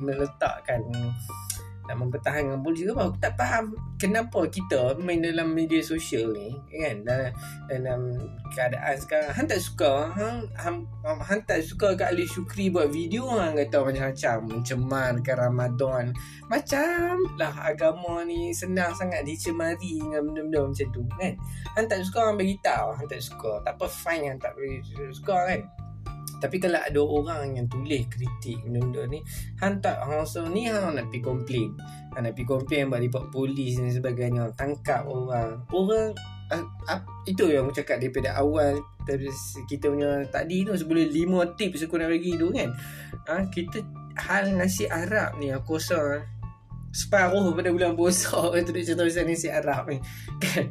meletakkan 0.00 0.80
nak 1.90 2.06
mempertahankan 2.06 2.62
polis 2.62 2.86
ke 2.86 2.94
apa. 2.94 3.02
Aku 3.10 3.18
tak 3.18 3.34
faham 3.34 3.74
kenapa 3.98 4.46
kita 4.46 4.94
main 5.02 5.18
dalam 5.18 5.50
media 5.50 5.82
sosial 5.82 6.30
ni 6.30 6.54
kan? 6.70 7.02
Dalam, 7.02 7.34
dalam 7.66 8.00
keadaan 8.54 8.94
sekarang. 8.94 9.34
Han 9.34 9.46
tak 9.50 9.58
suka 9.58 10.06
han, 10.14 10.46
han, 10.54 10.86
han 11.02 11.42
tak 11.50 11.66
suka 11.66 11.98
kat 11.98 12.14
Ali 12.14 12.30
Syukri 12.30 12.70
buat 12.70 12.94
video 12.94 13.26
han 13.34 13.58
kata 13.58 13.82
macam-macam. 13.82 14.36
Mencemarkan 14.46 15.34
Ramadan. 15.34 16.04
Macam 16.46 17.18
lah 17.34 17.54
agama 17.58 18.22
ni 18.22 18.54
senang 18.54 18.94
sangat 18.94 19.26
dicemari 19.26 19.98
dengan 19.98 20.30
benda-benda 20.30 20.70
macam 20.70 20.86
tu 20.94 21.02
kan? 21.18 21.34
Han 21.74 21.84
tak 21.90 22.06
suka 22.06 22.30
han 22.30 22.38
bagi 22.38 22.54
tahu 22.62 22.88
han 23.02 23.06
tak 23.10 23.18
suka. 23.18 23.66
Tak 23.66 23.74
apa 23.74 23.86
fine 23.90 24.30
han 24.30 24.38
tak 24.38 24.54
suka 25.10 25.36
kan 25.50 25.62
tapi 26.40 26.56
kalau 26.56 26.80
ada 26.80 27.00
orang 27.04 27.60
yang 27.60 27.66
tulis 27.68 28.08
kritik 28.08 28.58
benda-benda 28.64 29.04
ni 29.12 29.20
Han 29.60 29.78
tak 29.84 30.00
hang 30.00 30.24
so 30.24 30.48
ni 30.48 30.64
hang 30.66 30.96
nak 30.96 31.12
pergi 31.12 31.20
komplain 31.20 31.68
Han 32.16 32.24
nak 32.24 32.32
pergi 32.32 32.48
komplain 32.48 32.90
buat 32.90 33.00
report 33.04 33.26
polis 33.30 33.78
dan 33.78 33.92
sebagainya. 33.92 34.50
Tangkap 34.58 35.06
orang. 35.06 35.62
Orang 35.70 36.10
uh, 36.50 36.64
uh, 36.90 37.00
Itu 37.22 37.46
yang 37.46 37.70
aku 37.70 37.78
cakap 37.78 38.02
daripada 38.02 38.34
awal 38.34 38.74
Terus 39.06 39.38
kita 39.70 39.92
punya 39.92 40.26
tadi 40.28 40.66
tu 40.66 40.74
Sebelum 40.74 41.06
lima 41.06 41.40
tips 41.54 41.86
aku 41.86 42.02
nak 42.02 42.10
bagi 42.10 42.34
tu 42.34 42.50
kan. 42.50 42.70
Uh, 43.30 43.42
Kita 43.52 43.78
Hal 44.18 44.58
nasi 44.58 44.90
Arab 44.90 45.38
ni 45.38 45.54
aku 45.54 45.78
rasa 45.78 46.26
Separuh 46.90 47.54
pada 47.54 47.70
bulan 47.70 47.94
puasa 47.94 48.50
Itu 48.58 48.74
dia 48.74 48.82
cerita 48.82 49.06
pasal 49.06 49.30
nasi 49.30 49.46
Arab 49.46 49.86
ni. 49.86 50.02
Kan? 50.42 50.66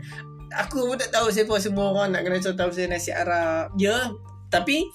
Aku 0.50 0.90
pun 0.90 0.98
tak 0.98 1.14
tahu 1.14 1.30
siapa 1.30 1.62
semua 1.62 1.94
orang 1.94 2.10
nak 2.10 2.26
kena 2.26 2.42
cerita 2.42 2.68
pasal 2.68 2.92
nasi 2.92 3.16
Arab. 3.16 3.72
Ya 3.80 4.12
Tapi 4.52 4.92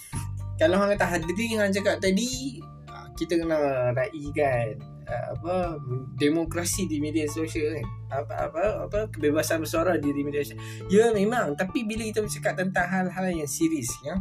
kalau 0.54 0.76
hang 0.78 0.94
kata 0.94 1.06
hadri 1.06 1.54
hang 1.54 1.74
cakap 1.74 1.98
tadi 1.98 2.60
ah, 2.86 3.10
kita 3.18 3.40
kena 3.40 3.90
raikan 3.94 4.78
ah, 5.10 5.34
apa 5.34 5.78
demokrasi 6.14 6.86
di 6.86 7.02
media 7.02 7.26
sosial 7.26 7.80
kan. 7.80 7.86
Apa 8.22 8.34
apa 8.50 8.62
apa 8.86 8.98
kebebasan 9.10 9.62
bersuara 9.66 9.98
di 9.98 10.10
media 10.14 10.46
sosial. 10.46 10.62
Ya 10.86 11.10
memang. 11.10 11.58
Tapi 11.58 11.82
bila 11.82 12.06
kita 12.06 12.22
bercakap 12.22 12.54
tentang 12.54 12.86
hal-hal 12.86 13.26
yang 13.34 13.50
serius 13.50 13.90
ya 14.06 14.14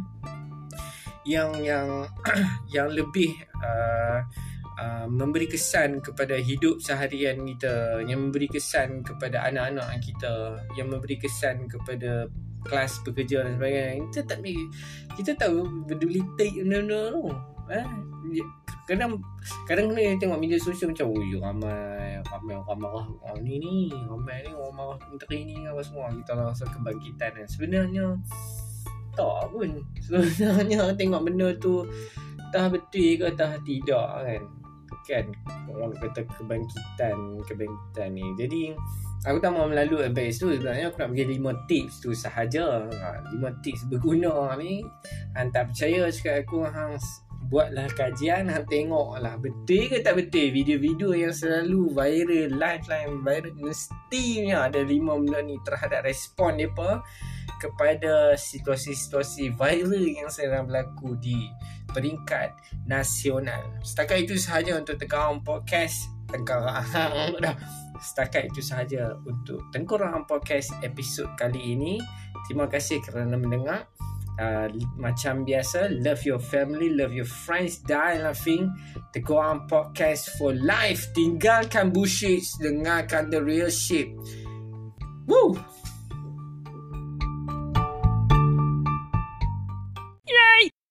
yang 1.24 1.50
yang 1.64 1.88
yang 2.74 2.88
lebih 2.92 3.32
uh, 3.64 4.20
uh, 4.76 5.06
memberi 5.08 5.48
kesan 5.48 6.04
kepada 6.04 6.36
hidup 6.36 6.78
seharian 6.78 7.42
kita 7.48 8.04
yang 8.04 8.28
memberi 8.28 8.48
kesan 8.48 9.00
kepada 9.02 9.48
anak-anak 9.48 10.04
kita 10.04 10.60
yang 10.76 10.92
memberi 10.92 11.16
kesan 11.16 11.66
kepada 11.66 12.28
kelas 12.64 13.00
bekerja 13.04 13.44
dan 13.44 13.60
sebagainya. 13.60 14.04
Kita 14.10 14.20
tak 14.26 14.38
kita 15.14 15.30
tahu 15.36 15.86
peduli 15.86 16.20
take 16.40 16.60
benda-benda 16.64 17.14
tu 17.14 17.24
eh? 17.72 17.86
Kadang 18.84 19.16
kadang 19.64 19.92
kena 19.92 20.16
tengok 20.20 20.40
media 20.40 20.60
sosial 20.60 20.92
macam 20.92 21.08
oh 21.08 21.24
ya 21.24 21.40
ramai 21.40 22.20
ramai 22.20 22.54
orang 22.60 22.80
marah 22.84 23.06
oh, 23.08 23.36
ni 23.40 23.56
ni 23.56 23.88
ramai 23.92 24.44
ni 24.44 24.50
orang 24.52 24.74
marah 24.76 24.98
menteri 25.08 25.38
ni 25.48 25.56
apa 25.64 25.80
semua. 25.80 26.12
Kita 26.12 26.32
rasa 26.36 26.64
kebangkitan 26.68 27.30
dan 27.36 27.46
sebenarnya 27.48 28.06
tak 29.14 29.40
pun. 29.54 29.70
Sebenarnya 30.04 30.92
tengok 30.98 31.22
benda 31.24 31.48
tu 31.56 31.86
tak 32.52 32.76
betul 32.76 33.16
ke 33.16 33.28
tak 33.32 33.62
tidak 33.64 34.08
kan? 34.20 34.42
Kan 35.04 35.24
orang 35.68 35.92
kata 36.00 36.20
kebangkitan 36.36 37.16
kebangkitan 37.44 38.08
ni. 38.12 38.24
Jadi 38.36 38.62
aku 39.22 39.38
tak 39.38 39.54
mau 39.54 39.70
melalui 39.70 40.02
advice 40.02 40.42
tu. 40.42 40.50
Sebenarnya 40.50 40.90
aku 40.90 40.98
nak 40.98 41.08
bagi 41.14 41.26
lima 41.38 41.52
tips 41.70 42.02
tu 42.02 42.10
sahaja. 42.10 42.90
Ha, 42.90 43.30
lima 43.30 43.54
tips 43.62 43.86
berguna 43.86 44.58
ni. 44.58 44.82
Hang 45.38 45.54
tak 45.54 45.70
percaya 45.70 46.10
cakap 46.10 46.42
aku 46.42 46.66
hang 46.66 46.98
buatlah 47.48 47.86
kajian 47.92 48.48
hang 48.48 48.64
tengok 48.66 49.20
lah 49.20 49.36
betul 49.36 49.84
ke 49.92 50.00
tak 50.00 50.16
betul? 50.16 50.48
Video-video 50.48 51.12
yang 51.12 51.34
selalu 51.34 51.92
viral 51.92 52.56
live 52.56 52.84
viral 53.20 53.54
mesti 53.60 54.48
ada 54.50 54.80
lima 54.80 55.14
benda 55.20 55.44
ni 55.44 55.60
terhadap 55.60 56.08
respon 56.08 56.56
depa 56.56 57.04
kepada 57.60 58.34
situasi-situasi 58.36 59.56
viral 59.56 60.04
yang 60.04 60.28
sedang 60.32 60.68
berlaku 60.68 61.16
di 61.20 61.48
peringkat 61.92 62.52
nasional. 62.88 63.62
Setakat 63.84 64.26
itu 64.26 64.34
sahaja 64.40 64.80
untuk 64.80 64.98
Tengkorang 64.98 65.44
Podcast. 65.46 66.13
Tengkorang 66.28 66.84
dah. 67.44 67.56
Setakat 68.00 68.52
itu 68.52 68.60
sahaja 68.60 69.16
untuk 69.24 69.64
Tengkorang 69.72 70.28
Podcast 70.28 70.74
episod 70.84 71.30
kali 71.40 71.74
ini. 71.76 71.96
Terima 72.44 72.68
kasih 72.68 73.00
kerana 73.00 73.38
mendengar. 73.40 73.88
Uh, 74.34 74.66
macam 74.98 75.46
biasa, 75.46 75.94
love 76.02 76.26
your 76.26 76.42
family, 76.42 76.90
love 76.90 77.14
your 77.14 77.28
friends, 77.46 77.78
die 77.86 78.18
laughing. 78.18 78.66
Tengkorang 79.14 79.70
Podcast 79.70 80.34
for 80.36 80.50
life. 80.52 81.06
Tinggalkan 81.14 81.94
bullshit, 81.94 82.42
dengarkan 82.58 83.30
the 83.30 83.38
real 83.38 83.70
shit. 83.70 84.10
Woo! 85.30 85.54